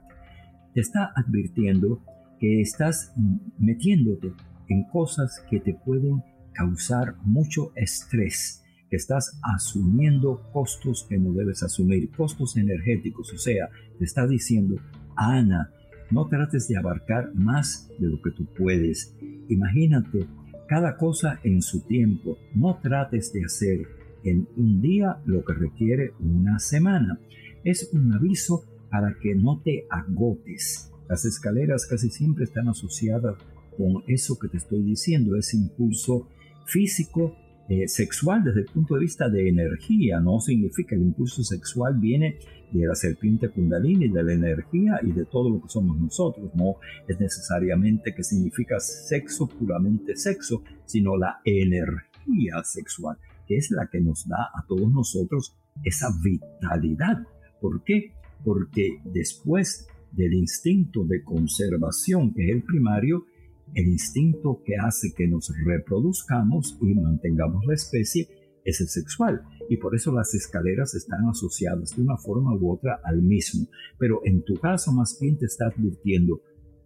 Te 0.74 0.80
está 0.80 1.12
advirtiendo 1.14 2.02
que 2.38 2.60
estás 2.60 3.14
metiéndote 3.58 4.32
en 4.68 4.84
cosas 4.84 5.44
que 5.48 5.60
te 5.60 5.74
pueden 5.74 6.22
causar 6.52 7.16
mucho 7.22 7.72
estrés, 7.76 8.64
que 8.90 8.96
estás 8.96 9.38
asumiendo 9.42 10.42
costos 10.52 11.06
que 11.08 11.18
no 11.18 11.32
debes 11.32 11.62
asumir, 11.62 12.10
costos 12.10 12.56
energéticos, 12.56 13.32
o 13.32 13.38
sea, 13.38 13.68
te 13.98 14.04
está 14.04 14.26
diciendo, 14.26 14.76
Ana, 15.16 15.70
no 16.10 16.26
trates 16.28 16.68
de 16.68 16.76
abarcar 16.76 17.34
más 17.34 17.90
de 17.98 18.08
lo 18.08 18.22
que 18.22 18.30
tú 18.30 18.46
puedes. 18.56 19.14
Imagínate 19.48 20.26
cada 20.68 20.96
cosa 20.96 21.40
en 21.42 21.60
su 21.62 21.80
tiempo. 21.80 22.38
No 22.54 22.78
trates 22.80 23.32
de 23.32 23.44
hacer 23.44 23.86
en 24.24 24.48
un 24.56 24.80
día 24.80 25.18
lo 25.26 25.44
que 25.44 25.54
requiere 25.54 26.12
una 26.20 26.58
semana. 26.58 27.18
Es 27.64 27.90
un 27.92 28.12
aviso 28.12 28.64
para 28.90 29.14
que 29.20 29.34
no 29.34 29.60
te 29.60 29.86
agotes. 29.90 30.90
Las 31.08 31.24
escaleras 31.24 31.86
casi 31.86 32.10
siempre 32.10 32.44
están 32.44 32.68
asociadas 32.68 33.36
con 33.76 34.02
eso 34.06 34.38
que 34.38 34.48
te 34.48 34.56
estoy 34.56 34.82
diciendo, 34.82 35.36
ese 35.36 35.56
impulso 35.56 36.28
físico 36.66 37.36
eh, 37.68 37.86
sexual 37.86 38.42
desde 38.44 38.60
el 38.60 38.66
punto 38.66 38.94
de 38.94 39.00
vista 39.00 39.28
de 39.28 39.48
energía. 39.48 40.20
No 40.20 40.40
significa 40.40 40.94
el 40.94 41.02
impulso 41.02 41.42
sexual 41.42 41.98
viene 41.98 42.38
de 42.70 42.86
la 42.86 42.94
serpiente 42.94 43.50
kundalini, 43.50 44.08
de 44.08 44.22
la 44.22 44.32
energía 44.32 45.00
y 45.02 45.12
de 45.12 45.26
todo 45.26 45.50
lo 45.50 45.60
que 45.60 45.68
somos 45.68 45.98
nosotros. 45.98 46.50
No 46.54 46.76
es 47.06 47.20
necesariamente 47.20 48.14
que 48.14 48.24
significa 48.24 48.80
sexo, 48.80 49.46
puramente 49.46 50.16
sexo, 50.16 50.62
sino 50.86 51.16
la 51.16 51.40
energía 51.44 52.62
sexual, 52.64 53.18
que 53.46 53.56
es 53.56 53.70
la 53.70 53.86
que 53.86 54.00
nos 54.00 54.26
da 54.26 54.48
a 54.54 54.64
todos 54.66 54.90
nosotros 54.90 55.54
esa 55.84 56.08
vitalidad. 56.22 57.18
¿Por 57.60 57.84
qué? 57.84 58.12
Porque 58.44 58.98
después 59.04 59.88
del 60.12 60.32
instinto 60.32 61.04
de 61.04 61.22
conservación, 61.22 62.32
que 62.32 62.48
es 62.48 62.56
el 62.56 62.62
primario, 62.62 63.26
el 63.74 63.88
instinto 63.88 64.62
que 64.64 64.76
hace 64.76 65.12
que 65.16 65.26
nos 65.26 65.52
reproduzcamos 65.64 66.78
y 66.80 66.94
mantengamos 66.94 67.64
la 67.66 67.74
especie, 67.74 68.28
es 68.64 68.80
el 68.80 68.88
sexual. 68.88 69.42
Y 69.68 69.76
por 69.78 69.94
eso 69.94 70.12
las 70.12 70.34
escaleras 70.34 70.94
están 70.94 71.26
asociadas 71.28 71.96
de 71.96 72.02
una 72.02 72.16
forma 72.16 72.54
u 72.54 72.72
otra 72.72 73.00
al 73.04 73.22
mismo. 73.22 73.66
Pero 73.98 74.20
en 74.24 74.42
tu 74.44 74.54
caso 74.54 74.92
más 74.92 75.18
bien 75.20 75.38
te 75.38 75.46
está 75.46 75.66
advirtiendo, 75.66 76.40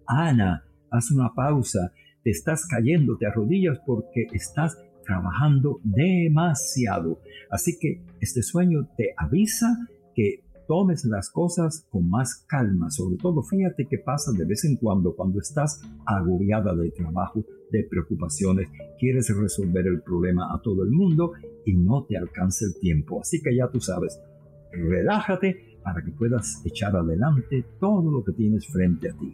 Ana, 0.06 0.64
haz 0.90 1.10
una 1.10 1.32
pausa, 1.34 1.92
te 2.22 2.30
estás 2.30 2.66
cayendo, 2.66 3.16
te 3.16 3.26
arrodillas 3.26 3.78
porque 3.86 4.26
estás 4.32 4.76
trabajando 5.04 5.80
demasiado. 5.82 7.20
Así 7.50 7.78
que 7.78 8.02
este 8.20 8.42
sueño 8.42 8.88
te 8.96 9.14
avisa 9.16 9.88
que 10.14 10.44
tomes 10.66 11.04
las 11.04 11.30
cosas 11.30 11.86
con 11.90 12.08
más 12.08 12.44
calma. 12.48 12.90
Sobre 12.90 13.16
todo, 13.16 13.42
fíjate 13.42 13.86
qué 13.88 13.98
pasa 13.98 14.32
de 14.32 14.44
vez 14.44 14.64
en 14.64 14.76
cuando 14.76 15.14
cuando 15.14 15.40
estás 15.40 15.80
agobiada 16.06 16.74
de 16.74 16.90
trabajo, 16.90 17.44
de 17.70 17.84
preocupaciones, 17.84 18.68
quieres 18.98 19.28
resolver 19.34 19.86
el 19.86 20.02
problema 20.02 20.54
a 20.54 20.60
todo 20.60 20.84
el 20.84 20.90
mundo 20.90 21.32
y 21.64 21.74
no 21.74 22.04
te 22.04 22.16
alcanza 22.16 22.66
el 22.66 22.80
tiempo. 22.80 23.20
Así 23.20 23.40
que 23.42 23.54
ya 23.56 23.68
tú 23.68 23.80
sabes, 23.80 24.20
relájate 24.72 25.78
para 25.82 26.02
que 26.02 26.12
puedas 26.12 26.62
echar 26.64 26.94
adelante 26.96 27.64
todo 27.80 28.10
lo 28.10 28.24
que 28.24 28.32
tienes 28.32 28.66
frente 28.68 29.10
a 29.10 29.16
ti. 29.16 29.32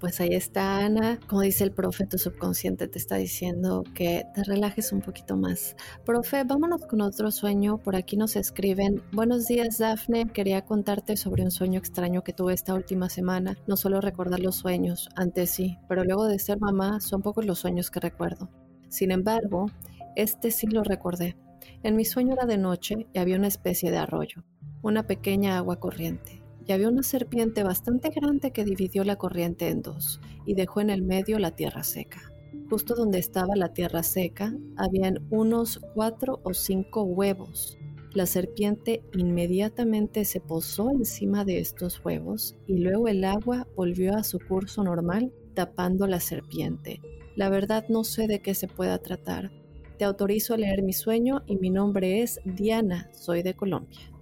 Pues 0.00 0.20
ahí 0.20 0.32
está 0.32 0.84
Ana, 0.84 1.18
como 1.26 1.40
dice 1.40 1.64
el 1.64 1.72
profe, 1.72 2.06
tu 2.06 2.18
subconsciente 2.18 2.86
te 2.86 2.98
está 2.98 3.16
diciendo 3.16 3.82
que 3.94 4.24
te 4.32 4.44
relajes 4.44 4.92
un 4.92 5.00
poquito 5.00 5.36
más. 5.36 5.74
Profe, 6.04 6.44
vámonos 6.44 6.86
con 6.86 7.00
otro 7.00 7.32
sueño. 7.32 7.78
Por 7.78 7.96
aquí 7.96 8.16
nos 8.16 8.36
escriben, 8.36 9.02
buenos 9.10 9.48
días 9.48 9.78
Dafne, 9.78 10.28
quería 10.28 10.64
contarte 10.64 11.16
sobre 11.16 11.42
un 11.42 11.50
sueño 11.50 11.80
extraño 11.80 12.22
que 12.22 12.32
tuve 12.32 12.54
esta 12.54 12.74
última 12.74 13.08
semana. 13.08 13.58
No 13.66 13.76
suelo 13.76 14.00
recordar 14.00 14.38
los 14.38 14.54
sueños, 14.54 15.08
antes 15.16 15.50
sí, 15.50 15.78
pero 15.88 16.04
luego 16.04 16.26
de 16.26 16.38
ser 16.38 16.60
mamá 16.60 17.00
son 17.00 17.20
pocos 17.20 17.44
los 17.44 17.58
sueños 17.58 17.90
que 17.90 17.98
recuerdo. 17.98 18.50
Sin 18.88 19.10
embargo, 19.10 19.66
este 20.14 20.52
sí 20.52 20.68
lo 20.68 20.84
recordé. 20.84 21.36
En 21.82 21.96
mi 21.96 22.04
sueño 22.04 22.34
era 22.34 22.46
de 22.46 22.56
noche 22.56 23.08
y 23.12 23.18
había 23.18 23.36
una 23.36 23.48
especie 23.48 23.90
de 23.90 23.98
arroyo, 23.98 24.44
una 24.80 25.08
pequeña 25.08 25.58
agua 25.58 25.80
corriente 25.80 26.47
y 26.68 26.72
había 26.72 26.90
una 26.90 27.02
serpiente 27.02 27.62
bastante 27.62 28.10
grande 28.10 28.52
que 28.52 28.64
dividió 28.64 29.02
la 29.02 29.16
corriente 29.16 29.68
en 29.70 29.80
dos 29.80 30.20
y 30.44 30.54
dejó 30.54 30.82
en 30.82 30.90
el 30.90 31.02
medio 31.02 31.38
la 31.38 31.56
tierra 31.56 31.82
seca. 31.82 32.30
Justo 32.68 32.94
donde 32.94 33.18
estaba 33.18 33.56
la 33.56 33.72
tierra 33.72 34.02
seca, 34.02 34.54
habían 34.76 35.26
unos 35.30 35.80
cuatro 35.94 36.40
o 36.44 36.52
cinco 36.52 37.04
huevos. 37.04 37.78
La 38.12 38.26
serpiente 38.26 39.02
inmediatamente 39.14 40.26
se 40.26 40.40
posó 40.40 40.90
encima 40.90 41.46
de 41.46 41.58
estos 41.58 42.04
huevos 42.04 42.54
y 42.66 42.78
luego 42.78 43.08
el 43.08 43.24
agua 43.24 43.66
volvió 43.74 44.14
a 44.14 44.22
su 44.22 44.38
curso 44.38 44.84
normal 44.84 45.32
tapando 45.54 46.06
la 46.06 46.20
serpiente. 46.20 47.00
La 47.34 47.48
verdad 47.48 47.86
no 47.88 48.04
sé 48.04 48.26
de 48.26 48.40
qué 48.40 48.54
se 48.54 48.68
pueda 48.68 48.98
tratar. 48.98 49.50
Te 49.98 50.04
autorizo 50.04 50.52
a 50.52 50.58
leer 50.58 50.82
mi 50.82 50.92
sueño 50.92 51.42
y 51.46 51.56
mi 51.56 51.70
nombre 51.70 52.20
es 52.20 52.40
Diana, 52.44 53.08
soy 53.14 53.42
de 53.42 53.54
Colombia. 53.54 54.17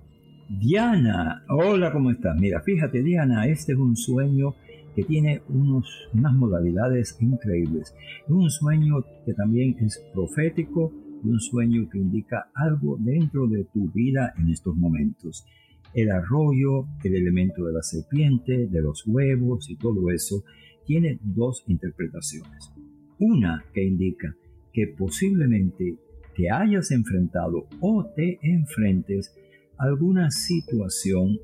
Diana, 0.49 1.43
hola, 1.49 1.91
¿cómo 1.93 2.13
estás? 2.13 2.39
Mira, 2.39 2.61
fíjate, 2.61 3.03
Diana, 3.03 3.49
este 3.49 3.73
es 3.73 3.79
un 3.79 3.97
sueño 3.97 4.55
que 4.95 5.03
tiene 5.03 5.43
unos, 5.49 6.09
unas 6.15 6.35
modalidades 6.35 7.17
increíbles. 7.21 7.93
Es 8.25 8.31
un 8.31 8.49
sueño 8.49 9.05
que 9.25 9.35
también 9.35 9.77
es 9.81 9.99
profético 10.15 10.93
y 11.25 11.31
un 11.31 11.41
sueño 11.41 11.89
que 11.91 11.99
indica 11.99 12.49
algo 12.55 12.97
dentro 13.01 13.49
de 13.49 13.65
tu 13.65 13.91
vida 13.91 14.35
en 14.39 14.51
estos 14.51 14.77
momentos. 14.77 15.45
El 15.93 16.13
arroyo, 16.13 16.87
el 17.03 17.17
elemento 17.17 17.65
de 17.65 17.73
la 17.73 17.83
serpiente, 17.83 18.69
de 18.69 18.81
los 18.81 19.05
huevos 19.05 19.69
y 19.69 19.75
todo 19.75 20.11
eso, 20.11 20.45
tiene 20.87 21.19
dos 21.23 21.65
interpretaciones. 21.67 22.73
Una 23.19 23.65
que 23.75 23.85
indica 23.85 24.37
que 24.73 24.87
posiblemente 24.97 25.97
te 26.37 26.51
hayas 26.53 26.93
enfrentado 26.93 27.67
o 27.81 28.05
te 28.15 28.39
enfrentes 28.43 29.35
alguna 29.79 30.31
situación 30.31 31.39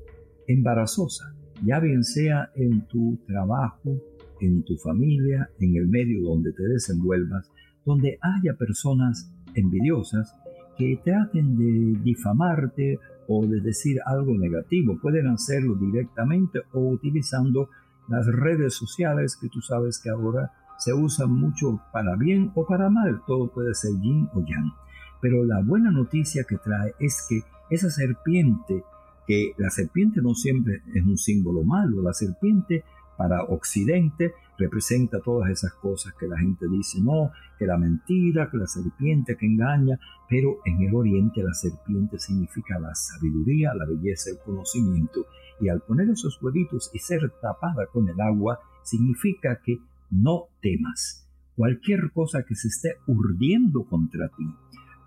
embarazosa, 0.47 1.33
ya 1.65 1.79
bien 1.79 2.03
sea 2.03 2.51
en 2.55 2.81
tu 2.87 3.17
trabajo, 3.25 4.01
en 4.41 4.63
tu 4.63 4.77
familia, 4.77 5.49
en 5.59 5.75
el 5.75 5.87
medio 5.87 6.21
donde 6.23 6.51
te 6.51 6.63
desenvuelvas, 6.63 7.49
donde 7.85 8.17
haya 8.21 8.55
personas 8.55 9.31
envidiosas 9.55 10.35
que 10.77 10.99
traten 11.03 11.57
de 11.57 11.99
difamarte 12.01 12.99
o 13.27 13.45
de 13.45 13.61
decir 13.61 13.99
algo 14.05 14.37
negativo. 14.37 14.97
Pueden 15.01 15.27
hacerlo 15.27 15.75
directamente 15.75 16.59
o 16.73 16.89
utilizando 16.89 17.69
las 18.09 18.25
redes 18.27 18.73
sociales 18.73 19.37
que 19.39 19.49
tú 19.49 19.61
sabes 19.61 19.99
que 19.99 20.09
ahora 20.09 20.51
se 20.77 20.93
usan 20.93 21.31
mucho 21.31 21.79
para 21.93 22.15
bien 22.15 22.51
o 22.55 22.65
para 22.65 22.89
mal. 22.89 23.21
Todo 23.25 23.51
puede 23.51 23.73
ser 23.73 23.91
yin 24.01 24.27
o 24.33 24.39
yang. 24.41 24.73
Pero 25.21 25.45
la 25.45 25.61
buena 25.61 25.89
noticia 25.91 26.43
que 26.43 26.57
trae 26.57 26.93
es 26.99 27.25
que 27.29 27.41
esa 27.73 27.89
serpiente, 27.89 28.83
que 29.27 29.53
la 29.57 29.69
serpiente 29.69 30.21
no 30.21 30.33
siempre 30.33 30.81
es 30.93 31.03
un 31.03 31.17
símbolo 31.17 31.63
malo, 31.63 32.01
la 32.01 32.13
serpiente 32.13 32.83
para 33.17 33.43
Occidente 33.43 34.33
representa 34.57 35.19
todas 35.19 35.49
esas 35.49 35.73
cosas 35.73 36.13
que 36.19 36.27
la 36.27 36.37
gente 36.37 36.67
dice, 36.67 37.01
no, 37.01 37.31
que 37.57 37.65
la 37.65 37.77
mentira, 37.77 38.49
que 38.49 38.57
la 38.57 38.67
serpiente 38.67 39.35
que 39.37 39.45
engaña, 39.45 39.99
pero 40.29 40.59
en 40.65 40.81
el 40.81 40.95
Oriente 40.95 41.43
la 41.43 41.53
serpiente 41.53 42.19
significa 42.19 42.79
la 42.79 42.93
sabiduría, 42.95 43.73
la 43.73 43.85
belleza, 43.85 44.31
el 44.31 44.39
conocimiento, 44.39 45.25
y 45.59 45.69
al 45.69 45.81
poner 45.81 46.09
esos 46.09 46.41
huevitos 46.41 46.91
y 46.93 46.99
ser 46.99 47.31
tapada 47.41 47.85
con 47.87 48.09
el 48.09 48.19
agua, 48.19 48.59
significa 48.83 49.59
que 49.63 49.79
no 50.11 50.45
temas. 50.61 51.27
Cualquier 51.55 52.11
cosa 52.11 52.43
que 52.43 52.55
se 52.55 52.67
esté 52.67 52.95
urdiendo 53.07 53.85
contra 53.85 54.29
ti, 54.29 54.45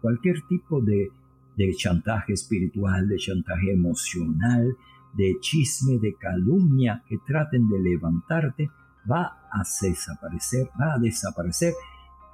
cualquier 0.00 0.42
tipo 0.48 0.81
de 0.81 1.11
de 1.57 1.73
chantaje 1.75 2.35
espiritual, 2.35 3.09
de 3.09 3.16
chantaje 3.16 3.73
emocional, 3.73 4.77
de 5.14 5.37
chisme, 5.40 5.99
de 5.99 6.14
calumnia 6.14 7.03
que 7.09 7.19
traten 7.27 7.69
de 7.69 7.81
levantarte, 7.81 8.71
va 9.11 9.49
a 9.51 9.62
desaparecer, 9.81 10.69
va 10.79 10.95
a 10.95 10.99
desaparecer 10.99 11.73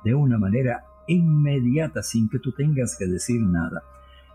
de 0.05 0.15
una 0.15 0.39
manera 0.39 0.85
inmediata 1.07 2.03
sin 2.03 2.29
que 2.29 2.39
tú 2.39 2.53
tengas 2.53 2.97
que 2.99 3.07
decir 3.07 3.41
nada. 3.41 3.83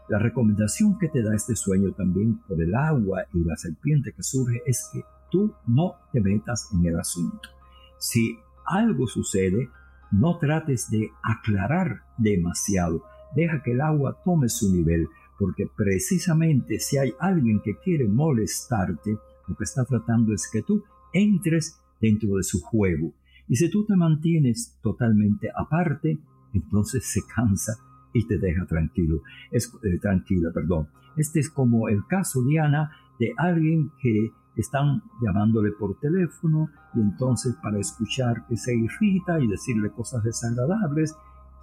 La 0.07 0.19
recomendación 0.19 0.97
que 0.97 1.09
te 1.09 1.21
da 1.21 1.35
este 1.35 1.55
sueño 1.55 1.91
también 1.91 2.39
por 2.47 2.61
el 2.61 2.73
agua 2.73 3.25
y 3.33 3.43
la 3.43 3.57
serpiente 3.57 4.13
que 4.13 4.23
surge 4.23 4.61
es 4.65 4.89
que 4.93 5.03
tú 5.29 5.53
no 5.65 5.95
te 6.13 6.21
metas 6.21 6.69
en 6.73 6.85
el 6.85 6.97
asunto. 6.97 7.49
Si 7.97 8.39
algo 8.65 9.07
sucede, 9.07 9.69
no 10.11 10.37
trates 10.37 10.89
de 10.89 11.11
aclarar 11.23 12.03
demasiado 12.17 13.03
deja 13.35 13.61
que 13.63 13.71
el 13.71 13.81
agua 13.81 14.21
tome 14.23 14.49
su 14.49 14.73
nivel, 14.73 15.07
porque 15.37 15.67
precisamente 15.75 16.79
si 16.79 16.97
hay 16.97 17.13
alguien 17.19 17.61
que 17.61 17.77
quiere 17.77 18.07
molestarte, 18.07 19.17
lo 19.47 19.55
que 19.55 19.63
está 19.63 19.85
tratando 19.85 20.33
es 20.33 20.49
que 20.51 20.61
tú 20.61 20.83
entres 21.13 21.79
dentro 22.01 22.35
de 22.35 22.43
su 22.43 22.61
juego. 22.61 23.13
Y 23.47 23.55
si 23.55 23.69
tú 23.69 23.85
te 23.85 23.95
mantienes 23.95 24.77
totalmente 24.81 25.49
aparte, 25.55 26.19
entonces 26.53 27.05
se 27.05 27.21
cansa 27.25 27.73
y 28.13 28.25
te 28.25 28.37
deja 28.37 28.65
tranquilo. 28.65 29.21
Es 29.51 29.71
eh, 29.83 29.99
tranquila, 29.99 30.51
perdón. 30.53 30.89
Este 31.15 31.39
es 31.39 31.49
como 31.49 31.87
el 31.87 32.05
caso, 32.07 32.43
Diana, 32.43 32.91
de 33.19 33.31
alguien 33.37 33.91
que 34.01 34.31
están 34.55 35.03
llamándole 35.21 35.71
por 35.71 35.99
teléfono 35.99 36.69
y 36.95 36.99
entonces 36.99 37.55
para 37.61 37.79
escuchar 37.79 38.45
que 38.47 38.57
se 38.57 38.75
irrita 38.75 39.39
y 39.39 39.47
decirle 39.47 39.91
cosas 39.91 40.23
desagradables 40.23 41.15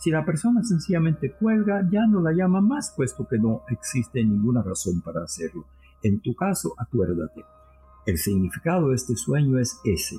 si 0.04 0.10
la 0.10 0.22
persona 0.22 0.62
sencillamente 0.62 1.32
cuelga, 1.32 1.88
ya 1.90 2.06
no 2.06 2.20
la 2.20 2.34
llama 2.34 2.60
más, 2.60 2.92
puesto 2.94 3.26
que 3.26 3.38
no 3.38 3.62
existe 3.70 4.22
ninguna 4.22 4.62
razón 4.62 5.00
para 5.00 5.22
hacerlo. 5.22 5.64
En 6.02 6.20
tu 6.20 6.34
caso, 6.34 6.74
acuérdate, 6.76 7.42
el 8.04 8.18
significado 8.18 8.90
de 8.90 8.96
este 8.96 9.16
sueño 9.16 9.58
es 9.58 9.80
ese, 9.82 10.16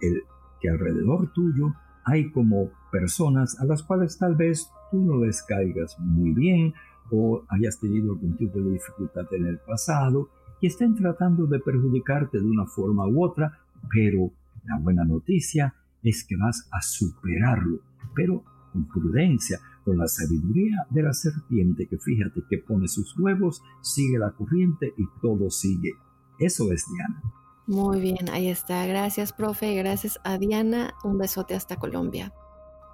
el 0.00 0.24
que 0.60 0.70
alrededor 0.70 1.32
tuyo 1.32 1.72
hay 2.04 2.32
como 2.32 2.70
personas 2.90 3.60
a 3.60 3.64
las 3.64 3.84
cuales 3.84 4.18
tal 4.18 4.34
vez 4.34 4.68
tú 4.90 5.00
no 5.00 5.24
les 5.24 5.40
caigas 5.44 5.96
muy 6.00 6.32
bien 6.32 6.74
o 7.12 7.44
hayas 7.48 7.78
tenido 7.78 8.14
algún 8.14 8.36
tipo 8.36 8.58
de 8.58 8.72
dificultad 8.72 9.32
en 9.34 9.46
el 9.46 9.60
pasado 9.60 10.30
y 10.60 10.66
estén 10.66 10.96
tratando 10.96 11.46
de 11.46 11.60
perjudicarte 11.60 12.38
de 12.38 12.44
una 12.44 12.66
forma 12.66 13.06
u 13.06 13.24
otra, 13.24 13.56
pero 13.88 14.32
la 14.64 14.78
buena 14.78 15.04
noticia 15.04 15.76
es 16.02 16.24
que 16.24 16.34
vas 16.36 16.68
a 16.72 16.82
superarlo, 16.82 17.78
pero 18.16 18.42
con 18.72 18.86
prudencia, 18.86 19.60
con 19.84 19.98
la 19.98 20.08
sabiduría 20.08 20.86
de 20.90 21.02
la 21.02 21.12
serpiente 21.12 21.86
que 21.86 21.98
fíjate 21.98 22.42
que 22.48 22.58
pone 22.58 22.88
sus 22.88 23.18
huevos, 23.18 23.62
sigue 23.82 24.18
la 24.18 24.32
corriente 24.32 24.92
y 24.96 25.04
todo 25.20 25.50
sigue. 25.50 25.92
Eso 26.38 26.72
es 26.72 26.86
Diana. 26.90 27.22
Muy 27.66 28.00
bien, 28.00 28.28
ahí 28.30 28.48
está. 28.48 28.86
Gracias, 28.86 29.32
profe. 29.32 29.74
Gracias 29.74 30.18
a 30.24 30.38
Diana. 30.38 30.94
Un 31.04 31.18
besote 31.18 31.54
hasta 31.54 31.76
Colombia. 31.76 32.32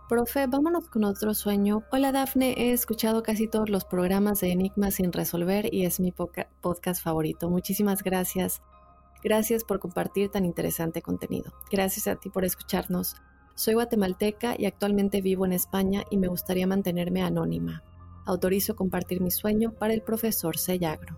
Profe, 0.08 0.46
vámonos 0.46 0.88
con 0.88 1.04
otro 1.04 1.34
sueño. 1.34 1.82
Hola 1.92 2.12
Dafne, 2.12 2.54
he 2.56 2.72
escuchado 2.72 3.22
casi 3.22 3.46
todos 3.46 3.68
los 3.68 3.84
programas 3.84 4.40
de 4.40 4.52
Enigmas 4.52 4.94
sin 4.94 5.12
resolver 5.12 5.72
y 5.72 5.84
es 5.84 6.00
mi 6.00 6.12
podcast 6.12 7.02
favorito. 7.02 7.50
Muchísimas 7.50 8.02
gracias. 8.02 8.62
Gracias 9.22 9.64
por 9.64 9.80
compartir 9.80 10.30
tan 10.30 10.46
interesante 10.46 11.02
contenido. 11.02 11.52
Gracias 11.70 12.06
a 12.06 12.16
ti 12.16 12.30
por 12.30 12.46
escucharnos. 12.46 13.16
Soy 13.58 13.74
guatemalteca 13.74 14.54
y 14.56 14.66
actualmente 14.66 15.20
vivo 15.20 15.44
en 15.44 15.52
España 15.52 16.04
y 16.12 16.16
me 16.16 16.28
gustaría 16.28 16.68
mantenerme 16.68 17.22
anónima. 17.22 17.82
Autorizo 18.24 18.76
compartir 18.76 19.20
mi 19.20 19.32
sueño 19.32 19.72
para 19.72 19.94
el 19.94 20.00
profesor 20.00 20.56
Sellagro. 20.56 21.16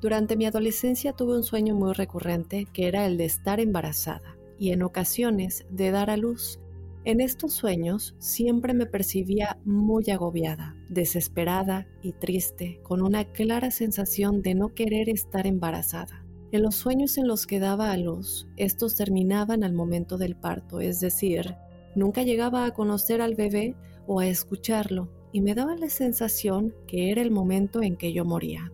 Durante 0.00 0.34
mi 0.34 0.46
adolescencia 0.46 1.12
tuve 1.12 1.36
un 1.36 1.42
sueño 1.42 1.74
muy 1.74 1.92
recurrente 1.92 2.66
que 2.72 2.88
era 2.88 3.04
el 3.04 3.18
de 3.18 3.26
estar 3.26 3.60
embarazada 3.60 4.34
y 4.58 4.70
en 4.70 4.82
ocasiones 4.82 5.66
de 5.68 5.90
dar 5.90 6.08
a 6.08 6.16
luz. 6.16 6.58
En 7.04 7.20
estos 7.20 7.52
sueños 7.52 8.14
siempre 8.18 8.72
me 8.72 8.86
percibía 8.86 9.58
muy 9.66 10.08
agobiada, 10.08 10.74
desesperada 10.88 11.86
y 12.00 12.12
triste, 12.12 12.80
con 12.82 13.02
una 13.02 13.26
clara 13.26 13.70
sensación 13.70 14.40
de 14.40 14.54
no 14.54 14.72
querer 14.72 15.10
estar 15.10 15.46
embarazada. 15.46 16.24
En 16.50 16.62
los 16.62 16.76
sueños 16.76 17.18
en 17.18 17.28
los 17.28 17.46
que 17.46 17.60
daba 17.60 17.90
a 17.90 17.98
luz, 17.98 18.48
estos 18.56 18.94
terminaban 18.94 19.64
al 19.64 19.74
momento 19.74 20.16
del 20.16 20.34
parto, 20.34 20.80
es 20.80 21.00
decir, 21.00 21.56
nunca 21.94 22.22
llegaba 22.22 22.64
a 22.64 22.72
conocer 22.72 23.20
al 23.20 23.34
bebé 23.34 23.76
o 24.06 24.20
a 24.20 24.26
escucharlo, 24.26 25.08
y 25.32 25.40
me 25.40 25.54
daba 25.54 25.74
la 25.76 25.88
sensación 25.88 26.74
que 26.86 27.10
era 27.10 27.22
el 27.22 27.30
momento 27.30 27.82
en 27.82 27.96
que 27.96 28.12
yo 28.12 28.24
moría. 28.24 28.70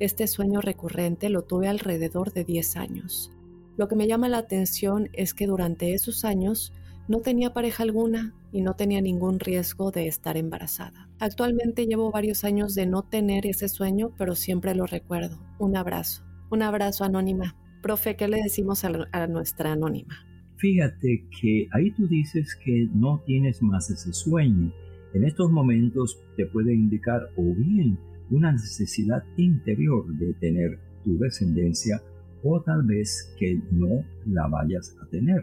Este 0.00 0.26
sueño 0.26 0.60
recurrente 0.60 1.28
lo 1.28 1.42
tuve 1.42 1.68
alrededor 1.68 2.32
de 2.32 2.44
10 2.44 2.76
años. 2.76 3.30
Lo 3.76 3.88
que 3.88 3.96
me 3.96 4.06
llama 4.06 4.28
la 4.28 4.38
atención 4.38 5.08
es 5.12 5.34
que 5.34 5.46
durante 5.46 5.94
esos 5.94 6.24
años 6.24 6.72
no 7.08 7.20
tenía 7.20 7.52
pareja 7.52 7.82
alguna 7.82 8.34
y 8.52 8.62
no 8.62 8.74
tenía 8.74 9.00
ningún 9.00 9.40
riesgo 9.40 9.90
de 9.90 10.06
estar 10.06 10.36
embarazada. 10.36 11.08
Actualmente 11.18 11.86
llevo 11.86 12.10
varios 12.10 12.44
años 12.44 12.74
de 12.74 12.86
no 12.86 13.02
tener 13.02 13.46
ese 13.46 13.68
sueño, 13.68 14.12
pero 14.16 14.34
siempre 14.34 14.74
lo 14.74 14.86
recuerdo. 14.86 15.38
Un 15.58 15.76
abrazo. 15.76 16.24
Un 16.50 16.62
abrazo 16.62 17.04
anónima. 17.04 17.56
Profe, 17.82 18.16
¿qué 18.16 18.28
le 18.28 18.42
decimos 18.42 18.84
a, 18.84 19.26
nuestra 19.26 19.72
anónima? 19.72 20.26
Fíjate 20.64 21.26
que 21.42 21.68
ahí 21.72 21.90
tú 21.90 22.08
dices 22.08 22.56
que 22.64 22.88
no 22.94 23.22
tienes 23.26 23.60
más 23.60 23.90
ese 23.90 24.14
sueño. 24.14 24.72
En 25.12 25.24
estos 25.24 25.50
momentos 25.50 26.18
te 26.38 26.46
puede 26.46 26.72
indicar 26.72 27.28
o 27.36 27.54
bien 27.54 27.98
una 28.30 28.50
necesidad 28.50 29.22
interior 29.36 30.06
de 30.16 30.32
tener 30.32 30.78
tu 31.04 31.18
descendencia 31.18 32.00
o 32.42 32.62
tal 32.62 32.82
vez 32.82 33.30
que 33.38 33.60
no 33.72 34.06
la 34.24 34.46
vayas 34.46 34.96
a 35.02 35.06
tener. 35.10 35.42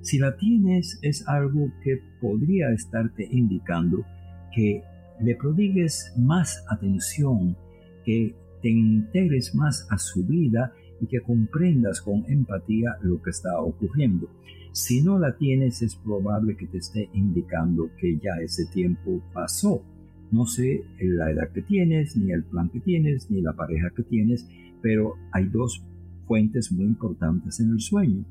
Si 0.00 0.18
la 0.18 0.36
tienes 0.36 0.98
es 1.02 1.28
algo 1.28 1.70
que 1.84 2.00
podría 2.20 2.72
estarte 2.72 3.28
indicando 3.30 4.04
que 4.52 4.82
le 5.20 5.36
prodigues 5.36 6.12
más 6.18 6.64
atención, 6.68 7.56
que 8.04 8.34
te 8.60 8.70
integres 8.70 9.54
más 9.54 9.86
a 9.88 9.98
su 9.98 10.26
vida 10.26 10.72
y 11.00 11.06
que 11.06 11.20
comprendas 11.20 12.00
con 12.00 12.24
empatía 12.28 12.96
lo 13.02 13.20
que 13.22 13.30
está 13.30 13.60
ocurriendo. 13.60 14.28
Si 14.72 15.02
no 15.02 15.18
la 15.18 15.36
tienes, 15.36 15.82
es 15.82 15.96
probable 15.96 16.56
que 16.56 16.66
te 16.66 16.78
esté 16.78 17.08
indicando 17.14 17.90
que 17.98 18.18
ya 18.18 18.36
ese 18.42 18.66
tiempo 18.66 19.22
pasó. 19.32 19.82
No 20.30 20.46
sé 20.46 20.84
la 21.00 21.30
edad 21.30 21.50
que 21.52 21.62
tienes, 21.62 22.16
ni 22.16 22.32
el 22.32 22.44
plan 22.44 22.68
que 22.68 22.80
tienes, 22.80 23.30
ni 23.30 23.40
la 23.40 23.54
pareja 23.54 23.90
que 23.96 24.02
tienes, 24.02 24.46
pero 24.82 25.14
hay 25.32 25.46
dos 25.46 25.84
fuentes 26.26 26.70
muy 26.70 26.84
importantes 26.84 27.60
en 27.60 27.70
el 27.70 27.80
sueño. 27.80 28.24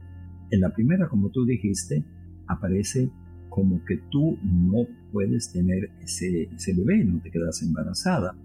En 0.52 0.62
la 0.62 0.70
primera, 0.74 1.10
como 1.10 1.30
tú 1.30 1.46
dijiste, 1.46 2.04
aparece 2.46 3.10
como 3.50 3.84
que 3.86 3.98
tú 4.12 4.38
no 4.44 4.86
puedes 5.12 5.52
tener 5.52 5.90
ese, 6.02 6.44
ese 6.44 6.74
bebé, 6.74 7.04
no 7.04 7.20
te 7.22 7.32
quedas 7.32 7.64
embarazada 7.64 8.36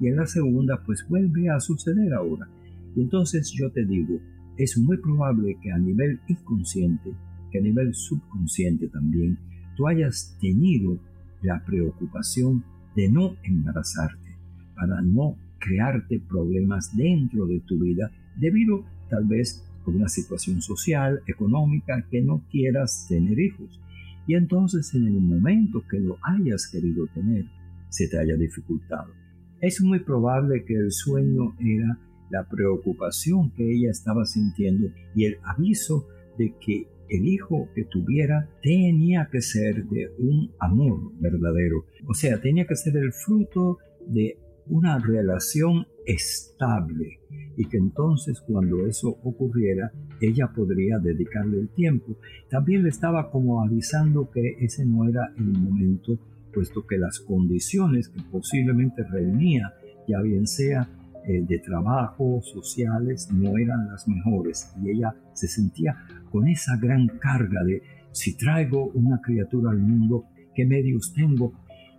y 0.00 0.08
en 0.08 0.16
la 0.16 0.26
segunda 0.26 0.82
pues 0.84 1.06
vuelve 1.08 1.50
a 1.50 1.60
suceder 1.60 2.14
ahora. 2.14 2.48
Y 2.94 3.02
entonces 3.02 3.52
yo 3.52 3.70
te 3.70 3.84
digo, 3.84 4.20
es 4.56 4.76
muy 4.76 4.98
probable 4.98 5.56
que 5.62 5.72
a 5.72 5.78
nivel 5.78 6.20
inconsciente, 6.28 7.12
que 7.50 7.58
a 7.58 7.62
nivel 7.62 7.94
subconsciente 7.94 8.88
también, 8.88 9.38
tú 9.76 9.88
hayas 9.88 10.36
tenido 10.40 10.98
la 11.42 11.64
preocupación 11.64 12.64
de 12.94 13.08
no 13.08 13.36
embarazarte, 13.42 14.36
para 14.74 15.00
no 15.02 15.36
crearte 15.58 16.20
problemas 16.20 16.96
dentro 16.96 17.46
de 17.46 17.60
tu 17.60 17.78
vida 17.78 18.10
debido 18.36 18.84
tal 19.08 19.26
vez 19.26 19.64
a 19.86 19.90
una 19.90 20.08
situación 20.08 20.60
social, 20.62 21.20
económica, 21.26 22.06
que 22.10 22.22
no 22.22 22.42
quieras 22.50 23.06
tener 23.08 23.38
hijos. 23.38 23.80
Y 24.26 24.34
entonces 24.34 24.94
en 24.94 25.06
el 25.06 25.20
momento 25.20 25.82
que 25.90 25.98
lo 25.98 26.18
hayas 26.22 26.68
querido 26.70 27.06
tener, 27.08 27.46
se 27.88 28.08
te 28.08 28.18
haya 28.18 28.36
dificultado. 28.36 29.12
Es 29.60 29.80
muy 29.82 30.00
probable 30.00 30.64
que 30.64 30.74
el 30.74 30.92
sueño 30.92 31.54
era 31.58 31.98
la 32.30 32.48
preocupación 32.48 33.50
que 33.52 33.70
ella 33.70 33.90
estaba 33.90 34.24
sintiendo 34.24 34.88
y 35.14 35.24
el 35.24 35.38
aviso 35.44 36.06
de 36.38 36.54
que 36.60 36.86
el 37.08 37.26
hijo 37.26 37.68
que 37.74 37.84
tuviera 37.84 38.48
tenía 38.62 39.28
que 39.30 39.40
ser 39.40 39.84
de 39.86 40.12
un 40.18 40.52
amor 40.60 41.12
verdadero. 41.18 41.84
O 42.06 42.14
sea, 42.14 42.40
tenía 42.40 42.66
que 42.66 42.76
ser 42.76 42.96
el 42.96 43.12
fruto 43.12 43.78
de 44.06 44.38
una 44.66 44.98
relación 44.98 45.86
estable 46.06 47.18
y 47.56 47.68
que 47.68 47.76
entonces 47.76 48.40
cuando 48.40 48.86
eso 48.86 49.08
ocurriera 49.24 49.92
ella 50.20 50.52
podría 50.54 50.98
dedicarle 50.98 51.58
el 51.58 51.68
tiempo. 51.70 52.16
También 52.48 52.84
le 52.84 52.90
estaba 52.90 53.30
como 53.30 53.62
avisando 53.62 54.30
que 54.30 54.56
ese 54.60 54.86
no 54.86 55.08
era 55.08 55.32
el 55.36 55.46
momento 55.46 56.18
puesto 56.52 56.86
que 56.86 56.98
las 56.98 57.20
condiciones 57.20 58.08
que 58.08 58.22
posiblemente 58.30 59.04
reunía, 59.04 59.72
ya 60.06 60.20
bien 60.20 60.46
sea 60.46 60.88
eh, 61.24 61.42
de 61.42 61.58
trabajo, 61.58 62.40
sociales, 62.42 63.30
no 63.32 63.56
eran 63.58 63.88
las 63.88 64.06
mejores. 64.08 64.72
Y 64.82 64.90
ella 64.90 65.14
se 65.32 65.48
sentía 65.48 65.96
con 66.30 66.48
esa 66.48 66.76
gran 66.76 67.06
carga 67.18 67.62
de 67.64 67.82
si 68.12 68.36
traigo 68.36 68.86
una 68.94 69.20
criatura 69.20 69.70
al 69.70 69.78
mundo, 69.78 70.26
¿qué 70.54 70.64
medios 70.64 71.12
tengo? 71.12 71.52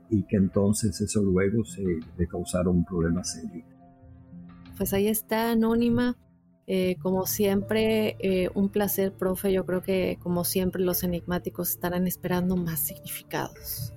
Y 0.10 0.23
que 0.23 0.38
entonces 0.38 0.99
eso 0.99 1.21
luego 1.23 1.63
se 1.63 1.84
le 2.17 2.27
causaron 2.27 2.77
un 2.77 2.86
problema 2.86 3.23
serio. 3.23 3.63
Pues 4.77 4.93
ahí 4.93 5.07
está, 5.07 5.51
Anónima. 5.51 6.17
Eh, 6.67 6.95
como 7.01 7.25
siempre, 7.25 8.15
eh, 8.19 8.49
un 8.53 8.69
placer, 8.69 9.13
profe. 9.13 9.51
Yo 9.51 9.65
creo 9.65 9.81
que 9.81 10.17
como 10.21 10.43
siempre 10.43 10.81
los 10.81 11.03
enigmáticos 11.03 11.69
estarán 11.71 12.07
esperando 12.07 12.55
más 12.55 12.79
significados. 12.79 13.93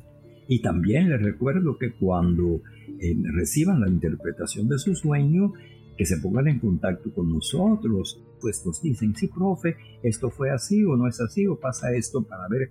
Y 0.49 0.61
también 0.61 1.11
les 1.11 1.23
recuerdo 1.23 1.79
que 1.79 1.93
cuando 1.93 2.61
eh, 2.99 3.17
reciban 3.33 3.81
la 3.81 3.89
interpretación 3.89 4.69
de 4.69 4.79
su 4.79 4.95
sueño, 4.95 5.53
que 5.97 6.07
se 6.07 6.19
pongan 6.19 6.49
en 6.49 6.59
contacto 6.59 7.13
con 7.15 7.33
nosotros, 7.33 8.21
pues 8.41 8.65
nos 8.67 8.83
dicen, 8.83 9.15
sí, 9.15 9.29
profe, 9.29 9.77
esto 10.03 10.31
fue 10.31 10.51
así 10.51 10.85
o 10.85 10.97
no 10.97 11.09
es 11.09 11.21
así 11.21 11.47
o 11.47 11.59
pasa 11.59 11.95
esto 11.95 12.23
para 12.23 12.49
ver 12.49 12.71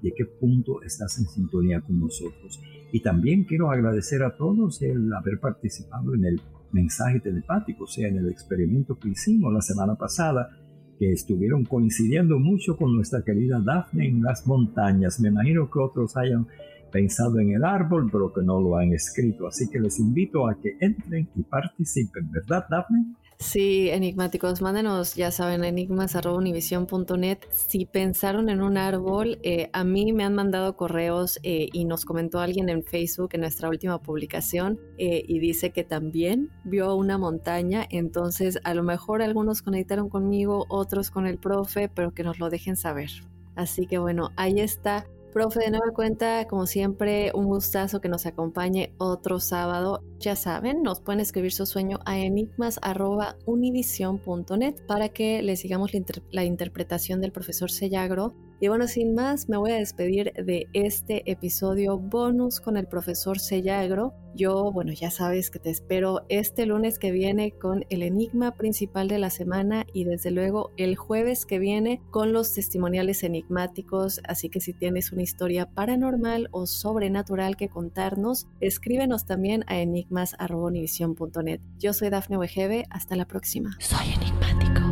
de 0.00 0.12
qué 0.12 0.24
punto 0.24 0.82
estás 0.82 1.18
en 1.18 1.26
sintonía 1.26 1.80
con 1.80 2.00
nosotros. 2.00 2.60
Y 2.92 3.00
también 3.00 3.44
quiero 3.44 3.70
agradecer 3.70 4.22
a 4.22 4.36
todos 4.36 4.82
el 4.82 5.12
haber 5.12 5.38
participado 5.40 6.14
en 6.14 6.24
el 6.24 6.40
mensaje 6.72 7.20
telepático, 7.20 7.84
o 7.84 7.86
sea, 7.86 8.08
en 8.08 8.18
el 8.18 8.28
experimento 8.28 8.98
que 8.98 9.10
hicimos 9.10 9.52
la 9.52 9.60
semana 9.60 9.94
pasada, 9.94 10.50
que 10.98 11.12
estuvieron 11.12 11.64
coincidiendo 11.64 12.38
mucho 12.38 12.76
con 12.76 12.94
nuestra 12.94 13.22
querida 13.22 13.60
Daphne 13.64 14.08
en 14.08 14.22
las 14.22 14.46
montañas. 14.46 15.20
Me 15.20 15.28
imagino 15.28 15.70
que 15.70 15.78
otros 15.78 16.16
hayan 16.16 16.46
pensado 16.92 17.40
en 17.40 17.50
el 17.50 17.64
árbol, 17.64 18.08
pero 18.12 18.32
que 18.32 18.42
no 18.42 18.60
lo 18.60 18.76
han 18.76 18.92
escrito. 18.92 19.46
Así 19.46 19.68
que 19.68 19.80
les 19.80 19.98
invito 19.98 20.46
a 20.46 20.54
que 20.54 20.76
entren 20.80 21.28
y 21.34 21.42
participen, 21.42 22.30
¿verdad, 22.30 22.66
Daphne? 22.70 23.16
Sí, 23.42 23.90
enigmáticos, 23.90 24.62
mándenos, 24.62 25.16
ya 25.16 25.32
saben, 25.32 25.64
enigmas.univision.net. 25.64 27.38
Si 27.50 27.86
pensaron 27.86 28.48
en 28.48 28.62
un 28.62 28.76
árbol, 28.76 29.40
eh, 29.42 29.68
a 29.72 29.82
mí 29.82 30.12
me 30.12 30.22
han 30.22 30.34
mandado 30.34 30.76
correos 30.76 31.40
eh, 31.42 31.68
y 31.72 31.84
nos 31.84 32.04
comentó 32.04 32.38
alguien 32.38 32.68
en 32.68 32.84
Facebook 32.84 33.30
en 33.32 33.40
nuestra 33.40 33.68
última 33.68 34.00
publicación 34.00 34.78
eh, 34.96 35.24
y 35.26 35.40
dice 35.40 35.70
que 35.70 35.82
también 35.82 36.50
vio 36.62 36.94
una 36.94 37.18
montaña. 37.18 37.84
Entonces, 37.90 38.60
a 38.62 38.74
lo 38.74 38.84
mejor 38.84 39.22
algunos 39.22 39.60
conectaron 39.62 40.08
conmigo, 40.08 40.66
otros 40.68 41.10
con 41.10 41.26
el 41.26 41.38
profe, 41.38 41.88
pero 41.88 42.14
que 42.14 42.22
nos 42.22 42.38
lo 42.38 42.48
dejen 42.48 42.76
saber. 42.76 43.10
Así 43.56 43.86
que 43.88 43.98
bueno, 43.98 44.30
ahí 44.36 44.60
está 44.60 45.04
Profe, 45.32 45.60
de 45.60 45.70
nueva 45.70 45.92
cuenta, 45.94 46.46
como 46.46 46.66
siempre, 46.66 47.32
un 47.34 47.46
gustazo 47.46 48.02
que 48.02 48.10
nos 48.10 48.26
acompañe 48.26 48.92
otro 48.98 49.40
sábado. 49.40 50.02
Ya 50.18 50.36
saben, 50.36 50.82
nos 50.82 51.00
pueden 51.00 51.20
escribir 51.20 51.52
su 51.52 51.64
sueño 51.64 52.00
a 52.04 52.18
enigmas.univision.net 52.18 54.74
para 54.86 55.08
que 55.08 55.40
le 55.40 55.56
sigamos 55.56 55.92
la, 56.30 56.44
interpretación 56.44 57.22
del 57.22 57.32
profesor 57.32 57.70
Sellagro 57.70 58.34
y 58.62 58.68
bueno, 58.68 58.86
sin 58.86 59.16
más, 59.16 59.48
me 59.48 59.56
voy 59.56 59.72
a 59.72 59.76
despedir 59.76 60.32
de 60.34 60.68
este 60.72 61.28
episodio 61.28 61.98
bonus 61.98 62.60
con 62.60 62.76
el 62.76 62.86
profesor 62.86 63.40
Sellagro. 63.40 64.14
Yo, 64.36 64.70
bueno, 64.70 64.92
ya 64.92 65.10
sabes 65.10 65.50
que 65.50 65.58
te 65.58 65.70
espero 65.70 66.24
este 66.28 66.64
lunes 66.64 67.00
que 67.00 67.10
viene 67.10 67.50
con 67.50 67.84
el 67.90 68.04
enigma 68.04 68.52
principal 68.52 69.08
de 69.08 69.18
la 69.18 69.30
semana 69.30 69.84
y 69.92 70.04
desde 70.04 70.30
luego 70.30 70.70
el 70.76 70.94
jueves 70.94 71.44
que 71.44 71.58
viene 71.58 72.00
con 72.12 72.32
los 72.32 72.54
testimoniales 72.54 73.24
enigmáticos. 73.24 74.20
Así 74.28 74.48
que 74.48 74.60
si 74.60 74.72
tienes 74.72 75.10
una 75.10 75.22
historia 75.22 75.66
paranormal 75.66 76.46
o 76.52 76.66
sobrenatural 76.66 77.56
que 77.56 77.68
contarnos, 77.68 78.46
escríbenos 78.60 79.26
también 79.26 79.64
a 79.66 79.80
enigmas.univision.net. 79.80 81.60
Yo 81.80 81.92
soy 81.92 82.10
Dafne 82.10 82.36
Wegebe, 82.36 82.84
hasta 82.90 83.16
la 83.16 83.26
próxima. 83.26 83.76
Soy 83.80 84.12
enigmático. 84.14 84.91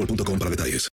boostmobile.com 0.00 0.38
para 0.38 0.50
detalles. 0.50 0.99